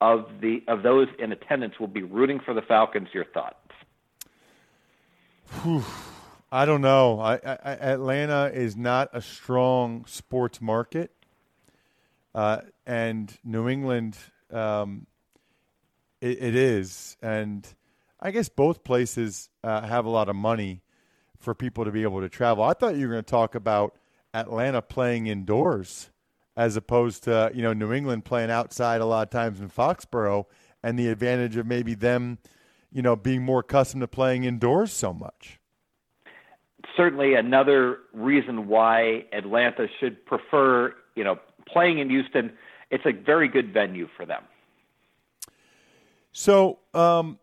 of 0.00 0.26
the 0.40 0.62
of 0.68 0.82
those 0.82 1.08
in 1.18 1.32
attendance 1.32 1.80
will 1.80 1.88
be 1.88 2.02
rooting 2.02 2.40
for 2.44 2.54
the 2.54 2.62
Falcons. 2.62 3.08
Your 3.12 3.24
thoughts? 3.24 3.56
I 6.54 6.66
don't 6.66 6.82
know. 6.82 7.18
I, 7.18 7.36
I, 7.36 7.72
Atlanta 7.80 8.50
is 8.52 8.76
not 8.76 9.08
a 9.14 9.22
strong 9.22 10.04
sports 10.04 10.60
market, 10.60 11.10
uh, 12.34 12.58
and 12.86 13.34
New 13.42 13.70
England, 13.70 14.18
um, 14.52 15.06
it, 16.20 16.42
it 16.42 16.54
is. 16.54 17.16
And 17.22 17.66
I 18.20 18.32
guess 18.32 18.50
both 18.50 18.84
places 18.84 19.48
uh, 19.64 19.80
have 19.86 20.04
a 20.04 20.10
lot 20.10 20.28
of 20.28 20.36
money 20.36 20.82
for 21.38 21.54
people 21.54 21.86
to 21.86 21.90
be 21.90 22.02
able 22.02 22.20
to 22.20 22.28
travel. 22.28 22.64
I 22.64 22.74
thought 22.74 22.96
you 22.96 23.06
were 23.08 23.14
going 23.14 23.24
to 23.24 23.30
talk 23.30 23.54
about 23.54 23.96
Atlanta 24.34 24.82
playing 24.82 25.28
indoors 25.28 26.10
as 26.54 26.76
opposed 26.76 27.24
to 27.24 27.50
you 27.54 27.62
know 27.62 27.72
New 27.72 27.94
England 27.94 28.26
playing 28.26 28.50
outside 28.50 29.00
a 29.00 29.06
lot 29.06 29.22
of 29.22 29.30
times 29.30 29.58
in 29.58 29.70
Foxborough, 29.70 30.44
and 30.82 30.98
the 30.98 31.08
advantage 31.08 31.56
of 31.56 31.64
maybe 31.66 31.94
them, 31.94 32.36
you 32.92 33.00
know, 33.00 33.16
being 33.16 33.42
more 33.42 33.60
accustomed 33.60 34.02
to 34.02 34.06
playing 34.06 34.44
indoors 34.44 34.92
so 34.92 35.14
much 35.14 35.58
certainly 36.96 37.34
another 37.34 37.98
reason 38.12 38.68
why 38.68 39.24
Atlanta 39.32 39.86
should 40.00 40.24
prefer, 40.26 40.94
you 41.14 41.24
know, 41.24 41.38
playing 41.66 41.98
in 41.98 42.10
Houston. 42.10 42.52
It's 42.90 43.04
a 43.06 43.12
very 43.12 43.48
good 43.48 43.72
venue 43.72 44.08
for 44.16 44.26
them. 44.26 44.42
So, 46.32 46.78
um, 46.94 47.38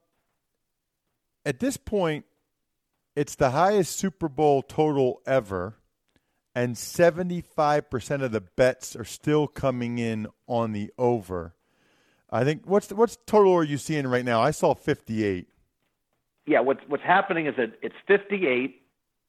at 1.46 1.60
this 1.60 1.77
point, 1.77 2.25
it's 3.15 3.36
the 3.36 3.51
highest 3.51 3.98
Super 3.98 4.29
Bowl 4.29 4.62
total 4.62 5.22
ever, 5.25 5.75
and 6.55 6.75
75% 6.75 8.24
of 8.24 8.31
the 8.31 8.41
bets 8.41 8.96
are 8.96 9.05
still 9.05 9.48
coming 9.48 9.98
in 10.00 10.27
on 10.48 10.72
the 10.74 10.91
over. 10.98 11.53
I 12.31 12.43
think 12.43 12.63
what's 12.65 12.88
the, 12.88 12.96
what's 12.96 13.17
total 13.25 13.53
are 13.53 13.63
you 13.63 13.77
seeing 13.77 14.08
right 14.08 14.25
now? 14.25 14.41
I 14.41 14.51
saw 14.51 14.74
58. 14.75 15.48
Yeah, 16.46 16.62
what's 16.62 16.81
what's 16.88 17.03
happening 17.03 17.46
is 17.46 17.55
that 17.58 17.74
it's 17.81 17.96
58 18.08 18.79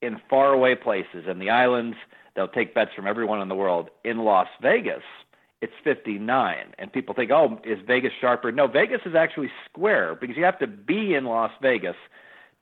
in 0.01 0.19
faraway 0.29 0.75
places 0.75 1.25
in 1.27 1.39
the 1.39 1.49
islands. 1.49 1.97
They'll 2.35 2.47
take 2.47 2.73
bets 2.73 2.91
from 2.95 3.07
everyone 3.07 3.41
in 3.41 3.49
the 3.49 3.55
world. 3.55 3.89
In 4.03 4.19
Las 4.19 4.47
Vegas, 4.61 5.03
it's 5.61 5.73
59. 5.83 6.73
And 6.79 6.91
people 6.91 7.13
think, 7.13 7.31
oh, 7.31 7.59
is 7.63 7.79
Vegas 7.85 8.11
sharper? 8.19 8.51
No, 8.51 8.67
Vegas 8.67 9.01
is 9.05 9.15
actually 9.15 9.51
square 9.69 10.15
because 10.15 10.37
you 10.37 10.43
have 10.43 10.59
to 10.59 10.67
be 10.67 11.13
in 11.13 11.25
Las 11.25 11.51
Vegas 11.61 11.95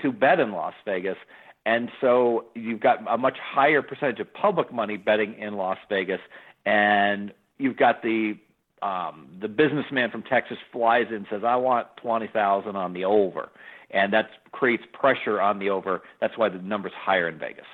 to 0.01 0.11
bet 0.11 0.39
in 0.39 0.51
Las 0.51 0.73
Vegas. 0.85 1.17
And 1.65 1.89
so 2.01 2.45
you've 2.55 2.79
got 2.79 2.99
a 3.07 3.17
much 3.17 3.37
higher 3.37 3.81
percentage 3.81 4.19
of 4.19 4.33
public 4.33 4.73
money 4.73 4.97
betting 4.97 5.37
in 5.37 5.55
Las 5.55 5.77
Vegas. 5.87 6.21
And 6.65 7.31
you've 7.57 7.77
got 7.77 8.01
the 8.01 8.37
um, 8.81 9.27
the 9.41 9.49
businessman 9.49 10.09
from 10.09 10.23
Texas 10.23 10.57
flies 10.71 11.07
in 11.09 11.15
and 11.15 11.25
says, 11.29 11.41
I 11.45 11.57
want 11.57 11.87
20,000 11.97 12.77
on 12.77 12.93
the 12.93 13.03
over. 13.03 13.49
And 13.91 14.13
that 14.13 14.29
creates 14.51 14.83
pressure 14.93 15.41
on 15.41 15.59
the 15.59 15.69
over. 15.69 16.01
That's 16.21 16.37
why 16.37 16.49
the 16.49 16.59
number's 16.59 16.93
higher 16.93 17.27
in 17.27 17.39
Vegas. 17.39 17.65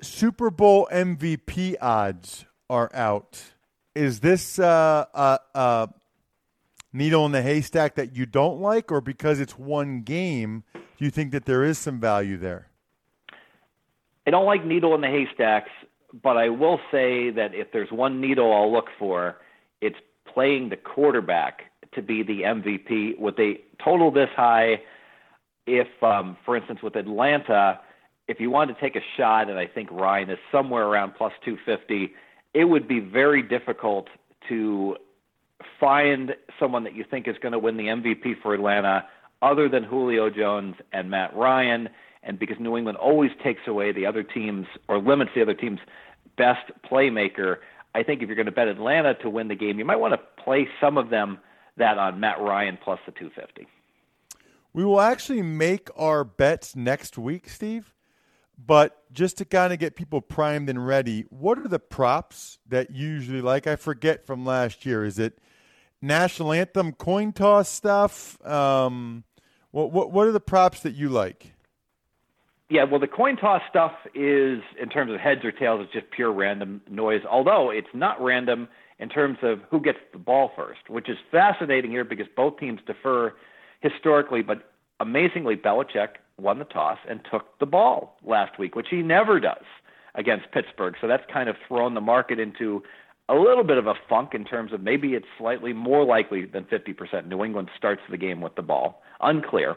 Super 0.00 0.50
Bowl 0.50 0.88
MVP 0.92 1.74
odds 1.80 2.44
are 2.70 2.90
out. 2.94 3.42
Is 3.94 4.20
this 4.20 4.58
uh, 4.58 5.06
a, 5.12 5.40
a 5.54 5.88
needle 6.92 7.26
in 7.26 7.32
the 7.32 7.42
haystack 7.42 7.96
that 7.96 8.14
you 8.14 8.26
don't 8.26 8.60
like, 8.60 8.92
or 8.92 9.00
because 9.00 9.40
it's 9.40 9.58
one 9.58 10.02
game, 10.02 10.62
do 10.74 11.04
you 11.04 11.10
think 11.10 11.32
that 11.32 11.46
there 11.46 11.64
is 11.64 11.78
some 11.78 11.98
value 11.98 12.36
there? 12.36 12.68
I 14.26 14.30
don't 14.30 14.46
like 14.46 14.64
needle 14.64 14.94
in 14.94 15.00
the 15.00 15.08
haystacks, 15.08 15.70
but 16.22 16.36
I 16.36 16.48
will 16.48 16.80
say 16.90 17.30
that 17.30 17.54
if 17.54 17.72
there's 17.72 17.90
one 17.90 18.20
needle 18.20 18.52
I'll 18.52 18.70
look 18.70 18.88
for, 18.98 19.36
it's 19.80 19.96
playing 20.32 20.68
the 20.68 20.76
quarterback 20.76 21.67
to 21.94 22.02
be 22.02 22.22
the 22.22 22.42
MVP 22.42 23.18
with 23.18 23.38
a 23.38 23.54
total 23.82 24.10
this 24.10 24.30
high. 24.34 24.80
If, 25.66 25.88
um, 26.02 26.36
for 26.44 26.56
instance, 26.56 26.80
with 26.82 26.96
Atlanta, 26.96 27.80
if 28.26 28.40
you 28.40 28.50
wanted 28.50 28.74
to 28.74 28.80
take 28.80 28.96
a 28.96 29.04
shot, 29.16 29.50
and 29.50 29.58
I 29.58 29.66
think 29.66 29.90
Ryan 29.90 30.30
is 30.30 30.38
somewhere 30.52 30.86
around 30.86 31.12
plus 31.16 31.32
250, 31.44 32.12
it 32.54 32.64
would 32.64 32.88
be 32.88 33.00
very 33.00 33.42
difficult 33.42 34.08
to 34.48 34.96
find 35.80 36.34
someone 36.58 36.84
that 36.84 36.94
you 36.94 37.04
think 37.08 37.28
is 37.28 37.36
going 37.40 37.52
to 37.52 37.58
win 37.58 37.76
the 37.76 37.84
MVP 37.84 38.40
for 38.42 38.54
Atlanta 38.54 39.04
other 39.42 39.68
than 39.68 39.84
Julio 39.84 40.30
Jones 40.30 40.74
and 40.92 41.10
Matt 41.10 41.34
Ryan. 41.36 41.88
And 42.22 42.38
because 42.38 42.56
New 42.58 42.76
England 42.76 42.98
always 42.98 43.30
takes 43.42 43.62
away 43.66 43.92
the 43.92 44.06
other 44.06 44.22
team's 44.22 44.66
or 44.88 44.98
limits 44.98 45.30
the 45.34 45.42
other 45.42 45.54
team's 45.54 45.80
best 46.36 46.70
playmaker, 46.90 47.56
I 47.94 48.02
think 48.02 48.22
if 48.22 48.28
you're 48.28 48.36
going 48.36 48.46
to 48.46 48.52
bet 48.52 48.68
Atlanta 48.68 49.14
to 49.14 49.30
win 49.30 49.48
the 49.48 49.54
game, 49.54 49.78
you 49.78 49.84
might 49.84 49.96
want 49.96 50.14
to 50.14 50.42
play 50.42 50.68
some 50.80 50.98
of 50.98 51.10
them 51.10 51.38
that 51.78 51.98
on 51.98 52.20
Matt 52.20 52.40
Ryan 52.40 52.78
plus 52.82 53.00
the 53.06 53.12
250. 53.12 53.66
We 54.72 54.84
will 54.84 55.00
actually 55.00 55.42
make 55.42 55.88
our 55.96 56.24
bets 56.24 56.76
next 56.76 57.18
week, 57.18 57.48
Steve. 57.48 57.94
But 58.58 59.04
just 59.12 59.38
to 59.38 59.44
kind 59.44 59.72
of 59.72 59.78
get 59.78 59.94
people 59.94 60.20
primed 60.20 60.68
and 60.68 60.84
ready, 60.84 61.24
what 61.30 61.58
are 61.58 61.68
the 61.68 61.78
props 61.78 62.58
that 62.68 62.90
usually 62.90 63.40
like? 63.40 63.68
I 63.68 63.76
forget 63.76 64.26
from 64.26 64.44
last 64.44 64.84
year. 64.84 65.04
Is 65.04 65.18
it 65.18 65.38
national 66.02 66.52
anthem 66.52 66.92
coin 66.92 67.32
toss 67.32 67.68
stuff? 67.68 68.44
Um, 68.44 69.22
what, 69.70 69.92
what 69.92 70.10
what 70.10 70.26
are 70.26 70.32
the 70.32 70.40
props 70.40 70.80
that 70.80 70.94
you 70.94 71.08
like? 71.08 71.52
Yeah, 72.70 72.84
well, 72.84 73.00
the 73.00 73.06
coin 73.06 73.36
toss 73.36 73.62
stuff 73.70 73.92
is, 74.14 74.60
in 74.80 74.90
terms 74.90 75.10
of 75.10 75.18
heads 75.20 75.42
or 75.42 75.52
tails, 75.52 75.80
it's 75.82 75.92
just 75.92 76.10
pure 76.10 76.30
random 76.30 76.82
noise. 76.90 77.22
Although 77.30 77.70
it's 77.70 77.88
not 77.94 78.20
random 78.20 78.68
in 78.98 79.08
terms 79.08 79.38
of 79.42 79.60
who 79.70 79.80
gets 79.80 79.98
the 80.12 80.18
ball 80.18 80.50
first, 80.56 80.88
which 80.88 81.08
is 81.08 81.16
fascinating 81.30 81.90
here 81.90 82.04
because 82.04 82.26
both 82.36 82.58
teams 82.58 82.80
defer 82.86 83.32
historically, 83.80 84.42
but 84.42 84.72
amazingly, 85.00 85.56
Belichick 85.56 86.16
won 86.38 86.58
the 86.58 86.64
toss 86.64 86.98
and 87.08 87.20
took 87.30 87.58
the 87.58 87.66
ball 87.66 88.16
last 88.24 88.58
week, 88.58 88.74
which 88.74 88.88
he 88.90 89.02
never 89.02 89.40
does 89.40 89.64
against 90.14 90.50
Pittsburgh. 90.52 90.94
So 91.00 91.06
that's 91.06 91.24
kind 91.32 91.48
of 91.48 91.56
thrown 91.66 91.94
the 91.94 92.00
market 92.00 92.38
into 92.38 92.82
a 93.28 93.34
little 93.34 93.64
bit 93.64 93.76
of 93.76 93.86
a 93.86 93.94
funk 94.08 94.30
in 94.34 94.44
terms 94.44 94.72
of 94.72 94.82
maybe 94.82 95.14
it's 95.14 95.26
slightly 95.36 95.72
more 95.72 96.04
likely 96.04 96.46
than 96.46 96.64
50% 96.64 97.26
New 97.26 97.44
England 97.44 97.70
starts 97.76 98.00
the 98.10 98.16
game 98.16 98.40
with 98.40 98.54
the 98.54 98.62
ball. 98.62 99.02
Unclear. 99.20 99.76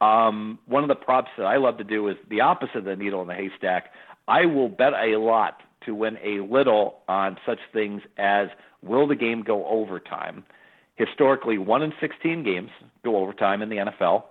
Um, 0.00 0.58
one 0.66 0.82
of 0.82 0.88
the 0.88 0.94
props 0.94 1.30
that 1.36 1.44
I 1.44 1.56
love 1.56 1.78
to 1.78 1.84
do 1.84 2.08
is 2.08 2.16
the 2.28 2.40
opposite 2.40 2.76
of 2.78 2.84
the 2.84 2.96
needle 2.96 3.22
in 3.22 3.28
the 3.28 3.34
haystack. 3.34 3.92
I 4.28 4.46
will 4.46 4.68
bet 4.68 4.92
a 4.92 5.16
lot 5.18 5.60
to 5.86 5.94
win 5.94 6.18
a 6.22 6.40
little 6.40 6.98
on 7.08 7.36
such 7.46 7.58
things 7.72 8.02
as 8.16 8.48
will 8.82 9.06
the 9.06 9.16
game 9.16 9.42
go 9.42 9.66
overtime? 9.66 10.44
Historically, 10.96 11.58
1 11.58 11.82
in 11.82 11.92
16 12.00 12.42
games 12.42 12.70
go 13.04 13.16
overtime 13.16 13.62
in 13.62 13.68
the 13.68 13.76
NFL 13.76 14.24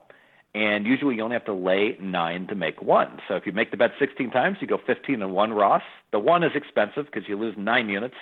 and 0.56 0.86
usually 0.86 1.16
you 1.16 1.22
only 1.22 1.36
have 1.36 1.46
to 1.46 1.54
lay 1.54 1.96
nine 2.02 2.48
to 2.48 2.56
make 2.56 2.82
one. 2.82 3.20
So 3.28 3.36
if 3.36 3.46
you 3.46 3.52
make 3.52 3.72
the 3.72 3.78
bet 3.78 3.92
16 4.00 4.32
times, 4.32 4.58
you 4.62 4.68
go 4.68 4.80
15 4.86 5.22
and 5.22 5.34
one 5.34 5.54
Ross. 5.54 5.84
The 6.12 6.20
one 6.20 6.44
is 6.44 6.52
expensive 6.56 7.06
because 7.06 7.30
you 7.30 7.38
lose 7.38 7.56
nine 7.58 7.88
units, 7.88 8.16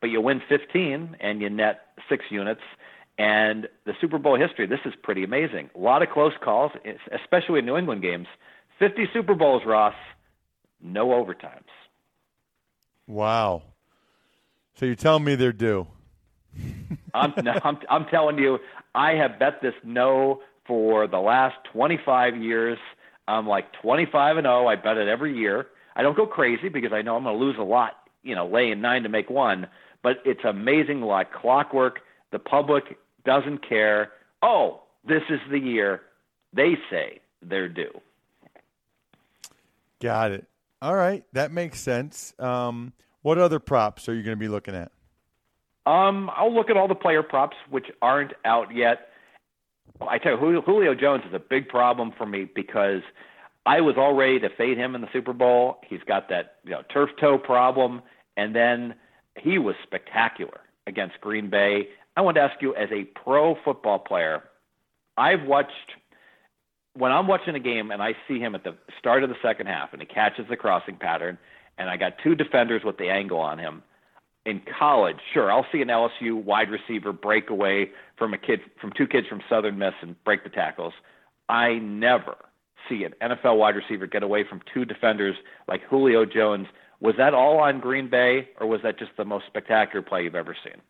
but 0.00 0.10
you 0.10 0.20
win 0.20 0.40
15 0.48 1.16
and 1.18 1.42
you 1.42 1.50
net 1.50 1.80
six 2.08 2.26
units. 2.30 2.60
And 3.18 3.68
the 3.86 3.92
Super 4.00 4.18
Bowl 4.18 4.38
history, 4.38 4.66
this 4.66 4.80
is 4.84 4.92
pretty 5.02 5.24
amazing. 5.24 5.70
A 5.74 5.78
lot 5.78 6.02
of 6.02 6.10
close 6.10 6.32
calls, 6.42 6.72
especially 7.12 7.60
in 7.60 7.66
New 7.66 7.76
England 7.76 8.02
games. 8.02 8.26
50 8.78 9.08
Super 9.12 9.34
Bowls, 9.34 9.62
Ross, 9.66 9.94
no 10.80 11.08
overtimes. 11.08 11.62
Wow. 13.06 13.62
So 14.74 14.86
you're 14.86 14.94
telling 14.94 15.24
me 15.24 15.34
they're 15.34 15.52
due? 15.52 15.86
I'm, 17.14 17.32
no, 17.42 17.58
I'm, 17.62 17.78
I'm 17.88 18.06
telling 18.06 18.38
you, 18.38 18.58
I 18.94 19.12
have 19.12 19.38
bet 19.38 19.60
this 19.62 19.74
no 19.84 20.40
for 20.66 21.06
the 21.06 21.18
last 21.18 21.56
25 21.72 22.36
years. 22.36 22.78
I'm 23.28 23.46
like 23.46 23.72
25 23.82 24.38
and 24.38 24.44
0. 24.44 24.66
I 24.66 24.76
bet 24.76 24.96
it 24.96 25.08
every 25.08 25.36
year. 25.36 25.66
I 25.96 26.02
don't 26.02 26.16
go 26.16 26.26
crazy 26.26 26.68
because 26.68 26.92
I 26.92 27.02
know 27.02 27.16
I'm 27.16 27.24
going 27.24 27.38
to 27.38 27.44
lose 27.44 27.56
a 27.58 27.62
lot, 27.62 27.92
you 28.22 28.34
know, 28.34 28.46
laying 28.46 28.80
nine 28.80 29.04
to 29.04 29.08
make 29.08 29.30
one. 29.30 29.68
But 30.02 30.18
it's 30.24 30.44
amazing, 30.44 31.00
like 31.00 31.32
clockwork. 31.32 32.00
The 32.32 32.38
public 32.38 32.98
doesn't 33.24 33.66
care. 33.66 34.12
Oh, 34.42 34.82
this 35.06 35.22
is 35.30 35.40
the 35.50 35.58
year. 35.58 36.02
They 36.52 36.76
say 36.90 37.20
they're 37.42 37.68
due. 37.68 38.00
Got 40.00 40.32
it. 40.32 40.46
All 40.82 40.94
right, 40.94 41.24
that 41.32 41.50
makes 41.50 41.80
sense. 41.80 42.34
Um, 42.38 42.92
what 43.22 43.38
other 43.38 43.58
props 43.58 44.08
are 44.08 44.14
you 44.14 44.22
going 44.22 44.36
to 44.36 44.40
be 44.40 44.48
looking 44.48 44.74
at? 44.74 44.92
Um, 45.86 46.30
I'll 46.34 46.54
look 46.54 46.70
at 46.70 46.76
all 46.76 46.88
the 46.88 46.94
player 46.94 47.22
props 47.22 47.56
which 47.70 47.86
aren't 48.00 48.32
out 48.44 48.74
yet. 48.74 49.08
I 50.00 50.18
tell 50.18 50.32
you, 50.32 50.62
Julio 50.62 50.94
Jones 50.94 51.22
is 51.28 51.34
a 51.34 51.38
big 51.38 51.68
problem 51.68 52.12
for 52.16 52.26
me 52.26 52.48
because 52.54 53.02
I 53.66 53.80
was 53.80 53.94
all 53.96 54.14
ready 54.14 54.40
to 54.40 54.48
fade 54.56 54.76
him 54.76 54.94
in 54.94 55.00
the 55.00 55.08
Super 55.12 55.32
Bowl. 55.32 55.78
He's 55.86 56.02
got 56.06 56.28
that 56.30 56.56
you 56.64 56.72
know 56.72 56.82
turf 56.92 57.10
toe 57.20 57.38
problem, 57.38 58.02
and 58.36 58.54
then 58.54 58.94
he 59.38 59.58
was 59.58 59.74
spectacular 59.82 60.60
against 60.86 61.20
Green 61.20 61.48
Bay. 61.50 61.88
I 62.16 62.20
want 62.20 62.36
to 62.36 62.42
ask 62.42 62.60
you, 62.60 62.74
as 62.74 62.88
a 62.92 63.04
pro 63.04 63.56
football 63.64 63.98
player, 63.98 64.42
I've 65.16 65.44
watched 65.46 65.92
when 66.94 67.12
I'm 67.12 67.26
watching 67.26 67.54
a 67.54 67.60
game 67.60 67.90
and 67.90 68.02
I 68.02 68.14
see 68.26 68.38
him 68.38 68.54
at 68.54 68.64
the 68.64 68.74
start 68.98 69.22
of 69.22 69.28
the 69.28 69.36
second 69.42 69.66
half 69.66 69.92
and 69.92 70.00
he 70.00 70.06
catches 70.06 70.46
the 70.48 70.56
crossing 70.56 70.96
pattern, 70.96 71.38
and 71.76 71.90
I 71.90 71.96
got 71.96 72.14
two 72.22 72.34
defenders 72.34 72.82
with 72.84 72.98
the 72.98 73.10
angle 73.10 73.38
on 73.38 73.58
him 73.58 73.82
in 74.46 74.60
college, 74.78 75.16
sure, 75.32 75.50
I'll 75.50 75.66
see 75.72 75.80
an 75.80 75.88
LSU 75.88 76.34
wide 76.42 76.70
receiver 76.70 77.12
break 77.12 77.50
away 77.50 77.90
from 78.16 78.34
a 78.34 78.38
kid 78.38 78.60
from 78.80 78.92
two 78.92 79.06
kids 79.06 79.26
from 79.26 79.40
Southern 79.48 79.78
Miss 79.78 79.94
and 80.02 80.22
break 80.24 80.44
the 80.44 80.50
tackles. 80.50 80.92
I 81.48 81.74
never 81.74 82.36
see 82.88 83.04
an 83.04 83.14
NFL 83.22 83.56
wide 83.58 83.76
receiver 83.76 84.06
get 84.06 84.22
away 84.22 84.44
from 84.46 84.60
two 84.72 84.84
defenders 84.84 85.36
like 85.66 85.82
Julio 85.88 86.26
Jones. 86.26 86.66
Was 87.00 87.14
that 87.16 87.32
all 87.32 87.58
on 87.58 87.80
Green 87.80 88.08
Bay, 88.08 88.48
or 88.60 88.66
was 88.66 88.82
that 88.82 88.98
just 88.98 89.12
the 89.16 89.24
most 89.24 89.46
spectacular 89.46 90.02
play 90.02 90.24
you've 90.24 90.34
ever 90.34 90.56
seen? 90.62 90.80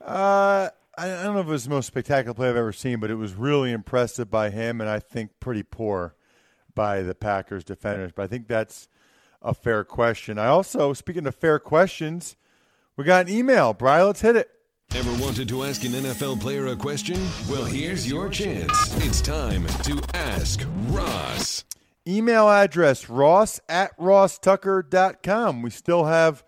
Uh, 0.00 0.68
I 0.96 1.08
don't 1.08 1.34
know 1.34 1.40
if 1.40 1.46
it 1.46 1.50
was 1.50 1.64
the 1.64 1.70
most 1.70 1.86
spectacular 1.86 2.34
play 2.34 2.50
I've 2.50 2.56
ever 2.56 2.72
seen, 2.72 3.00
but 3.00 3.10
it 3.10 3.14
was 3.14 3.34
really 3.34 3.72
impressive 3.72 4.30
by 4.30 4.50
him, 4.50 4.80
and 4.80 4.90
I 4.90 4.98
think 4.98 5.30
pretty 5.40 5.62
poor 5.62 6.14
by 6.74 7.02
the 7.02 7.14
Packers 7.14 7.64
defenders. 7.64 8.12
But 8.14 8.24
I 8.24 8.26
think 8.26 8.46
that's 8.46 8.88
a 9.40 9.54
fair 9.54 9.84
question. 9.84 10.38
I 10.38 10.46
also, 10.46 10.92
speaking 10.92 11.26
of 11.26 11.34
fair 11.34 11.58
questions, 11.58 12.36
we 12.96 13.04
got 13.04 13.28
an 13.28 13.34
email. 13.34 13.72
Brian, 13.72 14.06
let's 14.06 14.20
hit 14.20 14.36
it. 14.36 14.50
Ever 14.94 15.12
wanted 15.22 15.48
to 15.48 15.64
ask 15.64 15.84
an 15.84 15.92
NFL 15.92 16.40
player 16.40 16.66
a 16.66 16.76
question? 16.76 17.18
Well, 17.48 17.64
here's 17.64 18.06
your 18.06 18.28
chance. 18.28 18.94
It's 19.06 19.22
time 19.22 19.66
to 19.84 19.98
ask 20.12 20.66
Ross. 20.88 21.64
Email 22.06 22.50
address 22.50 23.08
ross 23.08 23.60
at 23.68 23.96
rosstucker.com. 23.98 25.62
We 25.62 25.70
still 25.70 26.04
have 26.04 26.44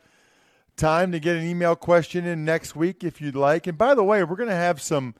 time 0.77 1.13
to 1.13 1.21
get 1.21 1.37
an 1.37 1.45
email 1.45 1.77
question 1.77 2.25
in 2.25 2.45
next 2.45 2.75
week 2.75 3.05
if 3.05 3.21
you'd 3.21 3.37
like. 3.37 3.67
And 3.67 3.79
by 3.79 3.95
the 3.95 4.05
way, 4.05 4.23
we're 4.25 4.37
going 4.37 4.49
to 4.49 4.55
have 4.55 4.81
some 4.81 5.15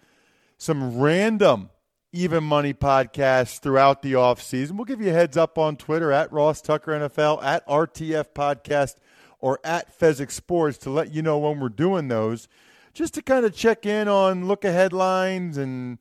some 0.57 0.99
random 0.99 1.71
Even 2.13 2.45
Money 2.45 2.73
podcasts 2.73 3.59
throughout 3.59 4.03
the 4.03 4.15
off 4.15 4.41
season. 4.41 4.77
We'll 4.77 4.85
give 4.85 5.01
you 5.01 5.11
a 5.11 5.15
heads 5.15 5.37
up 5.37 5.59
on 5.59 5.77
Twitter 5.77 6.13
at 6.13 6.33
Ross 6.33 6.61
Tucker 6.61 6.93
NFL, 6.93 7.43
at 7.43 7.67
RTF 7.67 8.33
Podcast, 8.35 8.97
or 9.41 9.59
at 9.65 9.99
Fezzik 9.99 10.31
Sports 10.31 10.79
to 10.79 10.91
let 10.91 11.13
you 11.13 11.23
know 11.23 11.39
when 11.39 11.61
we're 11.61 11.69
doing 11.69 12.09
those, 12.09 12.49
just 12.93 13.15
to 13.15 13.23
kind 13.23 13.45
of 13.45 13.55
check 13.55 13.85
in 13.85 14.09
on 14.09 14.47
look 14.47 14.65
ahead 14.65 14.93
lines 14.93 15.57
and 15.57 15.99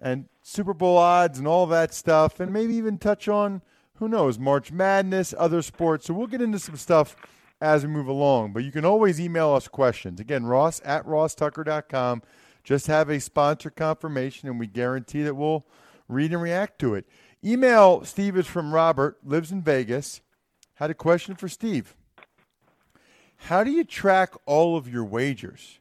and 0.00 0.26
Super 0.42 0.74
Bowl 0.74 0.98
odds 0.98 1.38
and 1.38 1.48
all 1.48 1.66
that 1.66 1.92
stuff, 1.92 2.38
and 2.38 2.52
maybe 2.52 2.74
even 2.74 2.98
touch 2.98 3.28
on 3.28 3.62
who 3.94 4.08
knows 4.08 4.38
March 4.38 4.70
Madness, 4.70 5.34
other 5.36 5.62
sports. 5.62 6.06
So 6.06 6.14
we'll 6.14 6.26
get 6.26 6.42
into 6.42 6.58
some 6.58 6.76
stuff 6.76 7.16
as 7.60 7.84
we 7.84 7.90
move 7.90 8.08
along. 8.08 8.52
But 8.52 8.64
you 8.64 8.72
can 8.72 8.84
always 8.84 9.20
email 9.20 9.52
us 9.52 9.68
questions. 9.68 10.20
Again, 10.20 10.46
Ross 10.46 10.80
at 10.84 11.04
rosstucker.com. 11.06 12.22
Just 12.64 12.86
have 12.88 13.08
a 13.08 13.20
sponsor 13.20 13.70
confirmation, 13.70 14.48
and 14.48 14.58
we 14.58 14.66
guarantee 14.66 15.22
that 15.22 15.36
we'll 15.36 15.66
read 16.08 16.32
and 16.32 16.42
react 16.42 16.78
to 16.80 16.94
it. 16.94 17.06
Email 17.44 18.04
Steve 18.04 18.36
is 18.36 18.46
from 18.46 18.74
Robert, 18.74 19.18
lives 19.24 19.52
in 19.52 19.62
Vegas. 19.62 20.20
Had 20.74 20.90
a 20.90 20.94
question 20.94 21.36
for 21.36 21.48
Steve. 21.48 21.94
How 23.36 23.62
do 23.62 23.70
you 23.70 23.84
track 23.84 24.34
all 24.46 24.76
of 24.76 24.88
your 24.88 25.04
wagers? 25.04 25.78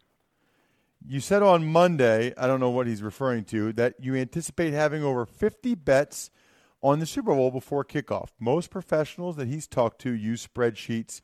You 1.07 1.19
said 1.19 1.43
on 1.43 1.65
Monday, 1.67 2.33
I 2.37 2.47
don't 2.47 2.59
know 2.59 2.69
what 2.69 2.87
he's 2.87 3.03
referring 3.03 3.45
to, 3.45 3.73
that 3.73 3.95
you 3.99 4.15
anticipate 4.15 4.73
having 4.73 5.03
over 5.03 5.25
50 5.25 5.75
bets 5.75 6.29
on 6.81 6.99
the 6.99 7.05
Super 7.05 7.33
Bowl 7.33 7.51
before 7.51 7.83
kickoff. 7.83 8.29
Most 8.39 8.69
professionals 8.69 9.35
that 9.37 9.47
he's 9.47 9.67
talked 9.67 9.99
to 10.01 10.11
use 10.11 10.45
spreadsheets. 10.45 11.21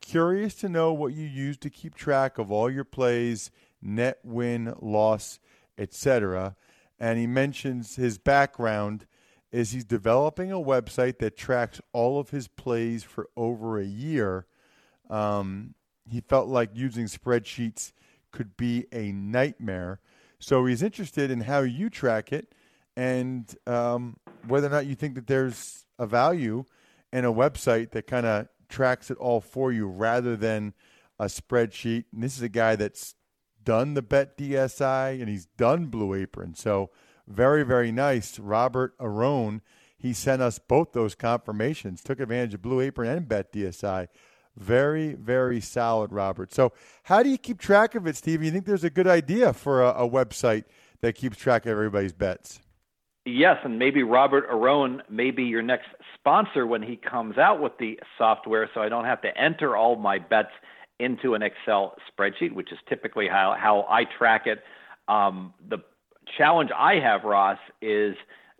Curious 0.00 0.54
to 0.56 0.68
know 0.68 0.92
what 0.92 1.12
you 1.12 1.26
use 1.26 1.56
to 1.58 1.70
keep 1.70 1.94
track 1.94 2.38
of 2.38 2.50
all 2.50 2.70
your 2.70 2.84
plays 2.84 3.50
net 3.80 4.18
win, 4.24 4.74
loss, 4.80 5.38
etc. 5.76 6.56
And 6.98 7.18
he 7.18 7.26
mentions 7.26 7.96
his 7.96 8.18
background 8.18 9.06
is 9.50 9.70
he's 9.70 9.84
developing 9.84 10.52
a 10.52 10.56
website 10.56 11.18
that 11.18 11.36
tracks 11.36 11.80
all 11.92 12.18
of 12.18 12.30
his 12.30 12.48
plays 12.48 13.02
for 13.02 13.28
over 13.36 13.78
a 13.78 13.84
year. 13.84 14.46
Um, 15.08 15.74
he 16.10 16.20
felt 16.20 16.48
like 16.48 16.70
using 16.74 17.06
spreadsheets 17.06 17.92
could 18.30 18.56
be 18.56 18.86
a 18.92 19.12
nightmare. 19.12 20.00
So 20.38 20.66
he's 20.66 20.82
interested 20.82 21.30
in 21.30 21.42
how 21.42 21.60
you 21.60 21.88
track 21.88 22.32
it 22.32 22.54
and 22.96 23.52
um, 23.66 24.16
whether 24.46 24.66
or 24.66 24.70
not 24.70 24.86
you 24.86 24.94
think 24.94 25.14
that 25.14 25.26
there's 25.26 25.86
a 25.98 26.06
value 26.06 26.64
in 27.12 27.24
a 27.24 27.32
website 27.32 27.92
that 27.92 28.06
kind 28.06 28.26
of 28.26 28.48
tracks 28.68 29.10
it 29.10 29.18
all 29.18 29.40
for 29.40 29.72
you 29.72 29.86
rather 29.86 30.36
than 30.36 30.74
a 31.18 31.26
spreadsheet. 31.26 32.04
And 32.12 32.22
this 32.22 32.36
is 32.36 32.42
a 32.42 32.48
guy 32.48 32.76
that's 32.76 33.14
done 33.64 33.94
the 33.94 34.02
Bet 34.02 34.38
DSI 34.38 35.20
and 35.20 35.28
he's 35.28 35.46
done 35.46 35.86
Blue 35.86 36.14
Apron. 36.14 36.54
So 36.54 36.90
very, 37.26 37.62
very 37.62 37.92
nice. 37.92 38.38
Robert 38.38 38.96
Arone, 38.98 39.60
he 39.98 40.12
sent 40.12 40.40
us 40.40 40.58
both 40.58 40.92
those 40.92 41.14
confirmations, 41.14 42.02
took 42.02 42.20
advantage 42.20 42.54
of 42.54 42.62
Blue 42.62 42.80
Apron 42.80 43.08
and 43.08 43.28
Bet 43.28 43.52
DSI. 43.52 44.08
Very, 44.56 45.14
very 45.14 45.60
solid, 45.60 46.12
Robert. 46.12 46.52
So, 46.52 46.72
how 47.04 47.22
do 47.22 47.28
you 47.28 47.38
keep 47.38 47.60
track 47.60 47.94
of 47.94 48.08
it, 48.08 48.16
Steve? 48.16 48.42
You 48.42 48.50
think 48.50 48.64
there's 48.64 48.82
a 48.82 48.90
good 48.90 49.06
idea 49.06 49.52
for 49.52 49.82
a, 49.84 49.90
a 49.90 50.08
website 50.08 50.64
that 51.00 51.14
keeps 51.14 51.36
track 51.36 51.64
of 51.64 51.70
everybody's 51.70 52.12
bets? 52.12 52.60
Yes, 53.30 53.58
and 53.62 53.78
maybe 53.78 54.02
Robert 54.02 54.48
Arone 54.50 55.00
may 55.10 55.30
be 55.30 55.44
your 55.44 55.60
next 55.60 55.88
sponsor 56.14 56.66
when 56.66 56.82
he 56.82 56.96
comes 56.96 57.36
out 57.36 57.60
with 57.60 57.72
the 57.78 58.00
software, 58.16 58.70
so 58.72 58.80
I 58.80 58.88
don't 58.88 59.04
have 59.04 59.20
to 59.20 59.36
enter 59.36 59.76
all 59.76 59.96
my 59.96 60.18
bets 60.18 60.48
into 60.98 61.34
an 61.34 61.42
Excel 61.42 61.94
spreadsheet, 62.10 62.52
which 62.52 62.72
is 62.72 62.78
typically 62.88 63.28
how, 63.28 63.54
how 63.58 63.86
I 63.88 64.04
track 64.04 64.46
it. 64.46 64.62
Um, 65.08 65.52
the 65.68 65.78
challenge 66.38 66.70
I 66.74 67.00
have, 67.00 67.24
Ross, 67.24 67.58
is 67.82 68.16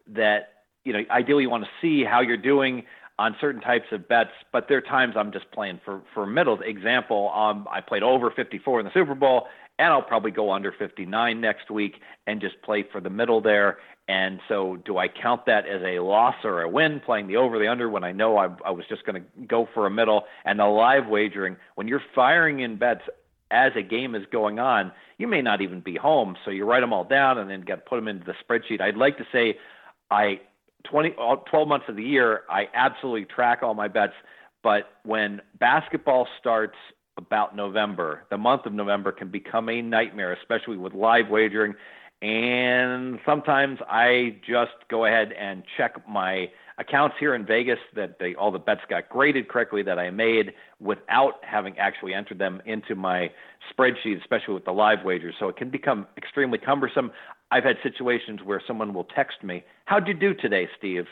that 0.09 0.53
you 0.85 0.93
know 0.93 1.01
ideally 1.11 1.45
you 1.45 1.51
want 1.51 1.65
to 1.65 1.71
see 1.81 2.05
how 2.05 2.21
you're 2.21 2.37
doing 2.37 2.85
on 3.19 3.37
certain 3.41 3.63
types 3.63 3.87
of 3.91 4.07
bets, 4.07 4.31
but 4.53 4.67
there 4.69 4.79
are 4.79 4.83
times 4.83 5.15
I'm 5.17 5.33
just 5.33 5.51
playing 5.51 5.81
for 5.83 6.03
for 6.13 6.27
middles. 6.27 6.61
Example, 6.63 7.31
um, 7.31 7.67
I 7.71 7.81
played 7.81 8.03
over 8.03 8.31
54 8.31 8.81
in 8.81 8.87
the 8.87 8.93
Super 8.93 9.15
Bowl, 9.15 9.47
and 9.79 9.89
I'll 9.93 10.03
probably 10.03 10.31
go 10.31 10.53
under 10.53 10.73
59 10.73 11.41
next 11.41 11.71
week 11.71 12.01
and 12.27 12.41
just 12.41 12.61
play 12.63 12.85
for 12.91 13.01
the 13.01 13.11
middle 13.11 13.41
there. 13.41 13.79
And 14.09 14.41
so, 14.49 14.77
do 14.87 14.97
I 14.97 15.07
count 15.09 15.45
that 15.47 15.67
as 15.67 15.83
a 15.83 15.99
loss 15.99 16.37
or 16.43 16.63
a 16.63 16.69
win 16.69 17.01
playing 17.05 17.27
the 17.27 17.37
over 17.37 17.59
the 17.59 17.69
under 17.69 17.91
when 17.91 18.05
I 18.05 18.13
know 18.13 18.39
I, 18.39 18.49
I 18.65 18.71
was 18.71 18.87
just 18.89 19.05
going 19.05 19.23
to 19.23 19.47
go 19.47 19.69
for 19.75 19.87
a 19.87 19.91
middle? 19.91 20.25
And 20.47 20.59
the 20.59 20.65
live 20.65 21.07
wagering, 21.07 21.57
when 21.75 21.89
you're 21.89 22.03
firing 22.15 22.61
in 22.61 22.77
bets 22.77 23.03
as 23.51 23.73
a 23.77 23.83
game 23.83 24.15
is 24.15 24.25
going 24.33 24.59
on, 24.59 24.93
you 25.19 25.29
may 25.29 25.43
not 25.43 25.61
even 25.61 25.81
be 25.81 25.95
home. 25.95 26.37
So 26.45 26.51
you 26.51 26.65
write 26.65 26.81
them 26.81 26.93
all 26.93 27.05
down 27.05 27.37
and 27.37 27.51
then 27.51 27.67
to 27.67 27.77
put 27.77 27.97
them 27.97 28.09
into 28.09 28.25
the 28.25 28.35
spreadsheet. 28.43 28.81
I'd 28.81 28.97
like 28.97 29.19
to 29.19 29.27
say 29.31 29.59
I 30.11 30.41
20, 30.85 31.11
12 31.11 31.69
months 31.69 31.87
of 31.89 31.97
the 31.97 32.03
year, 32.03 32.43
I 32.49 32.69
absolutely 32.75 33.27
track 33.27 33.63
all 33.63 33.75
my 33.75 33.89
bets. 33.89 34.15
But 34.63 34.91
when 35.05 35.41
basketball 35.59 36.27
starts 36.41 36.77
about 37.17 37.55
November, 37.55 38.25
the 38.31 38.39
month 38.39 38.65
of 38.65 38.73
November 38.73 39.13
can 39.13 39.29
become 39.29 39.69
a 39.69 39.83
nightmare, 39.83 40.33
especially 40.33 40.77
with 40.77 40.95
live 40.95 41.29
wagering 41.29 41.75
and 42.21 43.21
sometimes 43.25 43.79
I 43.89 44.37
just 44.47 44.73
go 44.91 45.05
ahead 45.05 45.33
and 45.33 45.63
check 45.77 46.09
my 46.09 46.51
accounts 46.79 47.17
here 47.19 47.35
in 47.35 47.47
Vegas 47.47 47.79
that 47.95 48.19
they, 48.19 48.35
all 48.35 48.51
the 48.51 48.59
bets 48.59 48.81
got 48.89 49.09
graded 49.09 49.49
correctly 49.49 49.83
that 49.83 49.99
I 49.99 50.11
made 50.11 50.53
without 50.81 51.35
having 51.43 51.79
actually 51.79 52.15
entered 52.15 52.39
them 52.39 52.61
into 52.65 52.95
my 52.95 53.31
spreadsheet, 53.73 54.21
especially 54.21 54.55
with 54.55 54.65
the 54.65 54.73
live 54.73 55.05
wagers. 55.05 55.35
So 55.39 55.49
it 55.49 55.57
can 55.57 55.71
become 55.71 56.07
extremely 56.17 56.59
cumbersome. 56.59 57.13
I've 57.51 57.65
had 57.65 57.77
situations 57.83 58.41
where 58.45 58.63
someone 58.67 58.95
will 58.95 59.05
text 59.05 59.43
me, 59.43 59.65
How'd 59.85 60.09
you 60.09 60.15
do 60.15 60.35
today, 60.35 60.69
Steve? 60.77 61.07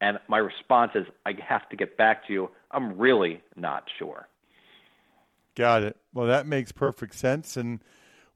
And 0.00 0.18
my 0.28 0.38
response 0.38 0.92
is, 0.94 1.06
I 1.26 1.32
have 1.46 1.68
to 1.70 1.76
get 1.76 1.96
back 1.96 2.26
to 2.26 2.32
you. 2.32 2.50
I'm 2.72 2.98
really 2.98 3.40
not 3.56 3.84
sure. 3.98 4.28
Got 5.54 5.82
it. 5.82 5.96
Well, 6.12 6.26
that 6.26 6.46
makes 6.46 6.72
perfect 6.72 7.14
sense. 7.14 7.56
And 7.56 7.80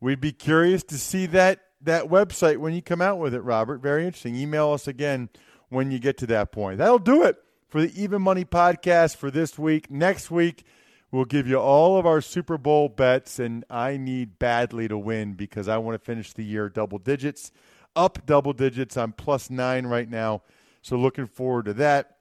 we'd 0.00 0.20
be 0.20 0.32
curious 0.32 0.84
to 0.84 0.98
see 0.98 1.26
that 1.26 1.65
that 1.80 2.04
website 2.04 2.58
when 2.58 2.74
you 2.74 2.82
come 2.82 3.02
out 3.02 3.18
with 3.18 3.34
it, 3.34 3.40
Robert. 3.40 3.78
Very 3.78 4.04
interesting. 4.04 4.34
Email 4.34 4.72
us 4.72 4.88
again 4.88 5.28
when 5.68 5.90
you 5.90 5.98
get 5.98 6.16
to 6.18 6.26
that 6.26 6.52
point. 6.52 6.78
That'll 6.78 6.98
do 6.98 7.22
it 7.24 7.36
for 7.68 7.80
the 7.80 8.00
Even 8.00 8.22
Money 8.22 8.44
podcast 8.44 9.16
for 9.16 9.30
this 9.30 9.58
week. 9.58 9.90
Next 9.90 10.30
week, 10.30 10.64
we'll 11.10 11.24
give 11.24 11.46
you 11.46 11.58
all 11.58 11.98
of 11.98 12.06
our 12.06 12.20
Super 12.20 12.58
Bowl 12.58 12.88
bets, 12.88 13.38
and 13.38 13.64
I 13.68 13.96
need 13.96 14.38
badly 14.38 14.88
to 14.88 14.98
win 14.98 15.34
because 15.34 15.68
I 15.68 15.78
want 15.78 16.00
to 16.00 16.04
finish 16.04 16.32
the 16.32 16.44
year 16.44 16.68
double 16.68 16.98
digits, 16.98 17.52
up 17.94 18.24
double 18.26 18.52
digits. 18.52 18.96
I'm 18.96 19.12
plus 19.12 19.50
nine 19.50 19.86
right 19.86 20.08
now, 20.08 20.42
so 20.82 20.96
looking 20.96 21.26
forward 21.26 21.66
to 21.66 21.74
that. 21.74 22.12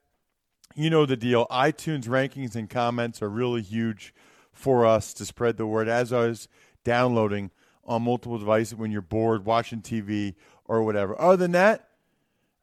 You 0.76 0.90
know 0.90 1.06
the 1.06 1.16
deal. 1.16 1.48
iTunes 1.50 2.08
rankings 2.08 2.56
and 2.56 2.70
comments 2.70 3.22
are 3.22 3.30
really 3.30 3.62
huge 3.62 4.14
for 4.52 4.86
us 4.86 5.14
to 5.14 5.26
spread 5.26 5.58
the 5.58 5.66
word. 5.66 5.88
As 5.88 6.12
I 6.12 6.28
was 6.28 6.50
downloading 6.84 7.52
on 7.86 8.04
multiple 8.04 8.38
devices 8.38 8.76
when 8.76 8.92
you're 8.92 9.02
bored 9.02 9.46
watching 9.46 9.82
TV 9.82 10.36
or 10.66 10.84
whatever. 10.84 11.20
Other 11.20 11.38
than 11.38 11.52
that, 11.52 11.90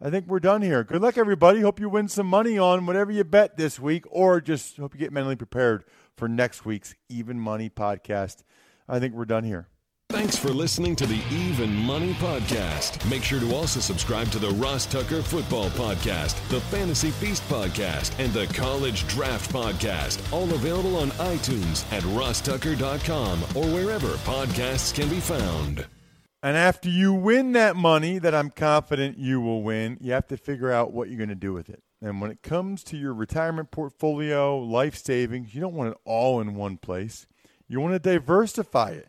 I 0.01 0.11
think 0.11 0.27
we're 0.27 0.41
done 0.41 0.63
here. 0.63 0.83
Good 0.83 1.01
luck, 1.01 1.17
everybody. 1.17 1.61
Hope 1.61 1.79
you 1.79 1.89
win 1.89 2.09
some 2.09 2.27
money 2.27 2.59
on 2.59 2.87
whatever 2.87 3.13
you 3.13 3.23
bet 3.23 3.57
this 3.57 3.79
week, 3.79 4.05
or 4.11 4.41
just 4.41 4.77
hope 4.77 4.95
you 4.95 5.01
get 5.01 5.13
mentally 5.13 5.37
prepared 5.37 5.85
for 6.17 6.29
next 6.29 6.65
week's 6.65 6.97
Even 7.09 7.39
Money 7.39 7.71
podcast. 7.71 8.43
I 8.89 8.99
think 8.99 9.15
we're 9.15 9.25
done 9.25 9.45
here. 9.45 9.69
Thanks 10.13 10.37
for 10.37 10.51
listening 10.51 10.95
to 10.97 11.07
the 11.07 11.23
Even 11.31 11.75
Money 11.75 12.13
Podcast. 12.13 13.09
Make 13.09 13.23
sure 13.23 13.41
to 13.41 13.55
also 13.55 13.81
subscribe 13.81 14.31
to 14.33 14.39
the 14.39 14.51
Ross 14.51 14.85
Tucker 14.85 15.23
Football 15.23 15.71
Podcast, 15.71 16.37
the 16.51 16.61
Fantasy 16.61 17.11
Feast 17.13 17.43
Podcast, 17.49 18.13
and 18.23 18.31
the 18.35 18.47
College 18.49 19.09
Draft 19.09 19.51
Podcast. 19.51 20.21
All 20.31 20.53
available 20.53 20.97
on 20.97 21.13
iTunes 21.13 21.91
at 21.91 22.03
rosstucker.com 22.03 23.43
or 23.57 23.65
wherever 23.75 24.09
podcasts 24.19 24.95
can 24.95 25.09
be 25.09 25.19
found. 25.19 25.87
And 26.43 26.59
after 26.59 26.91
you 26.91 27.15
win 27.15 27.53
that 27.53 27.75
money 27.75 28.19
that 28.19 28.35
I'm 28.35 28.51
confident 28.51 29.17
you 29.17 29.41
will 29.41 29.63
win, 29.63 29.97
you 30.03 30.13
have 30.13 30.27
to 30.27 30.37
figure 30.37 30.71
out 30.71 30.93
what 30.93 31.09
you're 31.09 31.17
going 31.17 31.31
to 31.31 31.35
do 31.35 31.55
with 31.55 31.71
it. 31.71 31.83
And 32.03 32.21
when 32.21 32.31
it 32.31 32.43
comes 32.43 32.85
to 32.85 32.99
your 32.99 33.15
retirement 33.15 33.71
portfolio, 33.71 34.59
life 34.59 34.95
savings, 34.95 35.55
you 35.55 35.63
don't 35.63 35.75
want 35.75 35.93
it 35.93 35.99
all 36.05 36.39
in 36.39 36.55
one 36.55 36.77
place. 36.77 37.27
You 37.67 37.81
want 37.81 37.95
to 37.95 37.99
diversify 37.99 38.91
it. 38.91 39.09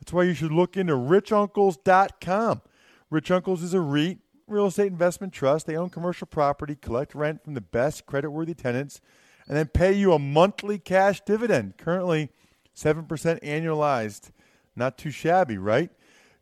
That's 0.00 0.12
why 0.12 0.24
you 0.24 0.34
should 0.34 0.50
look 0.50 0.76
into 0.76 0.94
richuncles.com. 0.94 2.62
Rich 3.10 3.30
Uncles 3.30 3.62
is 3.62 3.74
a 3.74 3.80
REIT, 3.80 4.18
real 4.46 4.66
estate 4.66 4.88
investment 4.88 5.32
trust. 5.32 5.66
They 5.66 5.76
own 5.76 5.90
commercial 5.90 6.26
property, 6.26 6.74
collect 6.74 7.14
rent 7.14 7.44
from 7.44 7.54
the 7.54 7.60
best 7.60 8.06
credit-worthy 8.06 8.54
tenants, 8.54 9.00
and 9.46 9.56
then 9.56 9.66
pay 9.66 9.92
you 9.92 10.12
a 10.12 10.18
monthly 10.18 10.78
cash 10.78 11.20
dividend. 11.26 11.76
Currently, 11.76 12.30
7% 12.74 13.06
annualized. 13.42 14.30
Not 14.74 14.96
too 14.96 15.10
shabby, 15.10 15.58
right? 15.58 15.90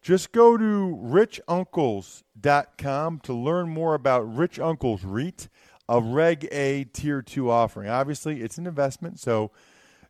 Just 0.01 0.31
go 0.31 0.57
to 0.57 0.97
richuncles.com 1.03 3.21
to 3.21 3.35
learn 3.35 3.69
more 3.69 3.95
about 3.95 4.21
Rich 4.21 4.61
Uncles 4.61 5.03
REIT, 5.03 5.49
a 5.89 6.01
Reg 6.01 6.47
A 6.53 6.85
Tier 6.85 7.23
2 7.23 7.51
offering. 7.51 7.89
Obviously, 7.89 8.43
it's 8.43 8.59
an 8.59 8.69
investment, 8.69 9.19
so– 9.19 9.51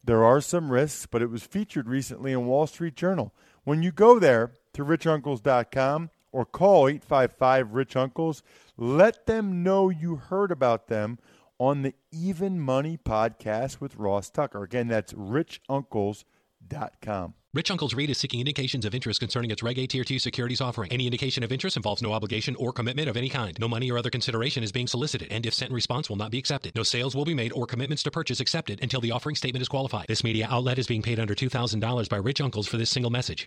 there 0.08 0.24
are 0.24 0.40
some 0.40 0.72
risks, 0.72 1.06
but 1.06 1.22
it 1.22 1.30
was 1.30 1.44
featured 1.44 1.88
recently 1.88 2.32
in 2.32 2.46
Wall 2.46 2.66
Street 2.66 2.96
Journal. 2.96 3.32
When 3.64 3.82
you 3.82 3.92
go 3.92 4.18
there 4.18 4.52
to 4.72 4.84
richuncles.com, 4.84 6.10
or 6.32 6.44
call 6.44 6.88
855 6.88 7.72
Rich 7.72 7.96
Uncles. 7.96 8.42
Let 8.76 9.26
them 9.26 9.62
know 9.62 9.88
you 9.88 10.16
heard 10.16 10.50
about 10.50 10.88
them 10.88 11.18
on 11.58 11.82
the 11.82 11.94
Even 12.12 12.60
Money 12.60 12.96
podcast 12.96 13.80
with 13.80 13.96
Ross 13.96 14.30
Tucker. 14.30 14.62
Again, 14.62 14.88
that's 14.88 15.12
richuncles.com. 15.14 17.34
Rich 17.54 17.70
Uncles 17.70 17.94
REIT 17.94 18.11
is 18.11 18.18
seeking 18.18 18.40
indications 18.40 18.84
of 18.84 18.94
interest 18.94 19.20
concerning 19.20 19.50
its 19.50 19.62
Reg 19.62 19.78
A 19.78 19.87
Tier 19.87 20.04
2 20.04 20.18
securities 20.18 20.61
offering. 20.61 20.92
Any 20.92 21.06
indication 21.06 21.42
of 21.42 21.50
interest 21.50 21.78
involves 21.78 22.02
no 22.02 22.12
obligation 22.12 22.54
or 22.56 22.74
commitment 22.74 23.08
of 23.08 23.16
any 23.16 23.30
kind. 23.30 23.56
No 23.58 23.66
money 23.66 23.90
or 23.90 23.96
other 23.96 24.11
consideration 24.11 24.62
is 24.62 24.70
being 24.70 24.87
solicited, 24.87 25.28
and 25.30 25.46
if 25.46 25.54
sent 25.54 25.70
in 25.70 25.74
response, 25.74 26.11
will 26.11 26.16
not 26.16 26.30
be 26.30 26.37
accepted. 26.37 26.74
No 26.74 26.82
sales 26.82 27.16
will 27.16 27.24
be 27.24 27.32
made 27.32 27.54
or 27.54 27.66
commitments 27.66 28.02
to 28.02 28.11
purchase 28.11 28.40
accepted 28.40 28.80
until 28.82 29.00
the 29.00 29.12
offering 29.12 29.34
statement 29.34 29.62
is 29.62 29.68
qualified. 29.68 30.04
This 30.08 30.22
media 30.22 30.46
outlet 30.50 30.78
is 30.78 30.87
being 30.87 31.00
paid 31.00 31.18
under 31.18 31.34
$2,000 31.34 32.08
by 32.11 32.16
Rich 32.18 32.42
Uncles 32.42 32.68
for 32.68 32.76
this 32.76 32.90
single 32.90 33.11
message. 33.11 33.46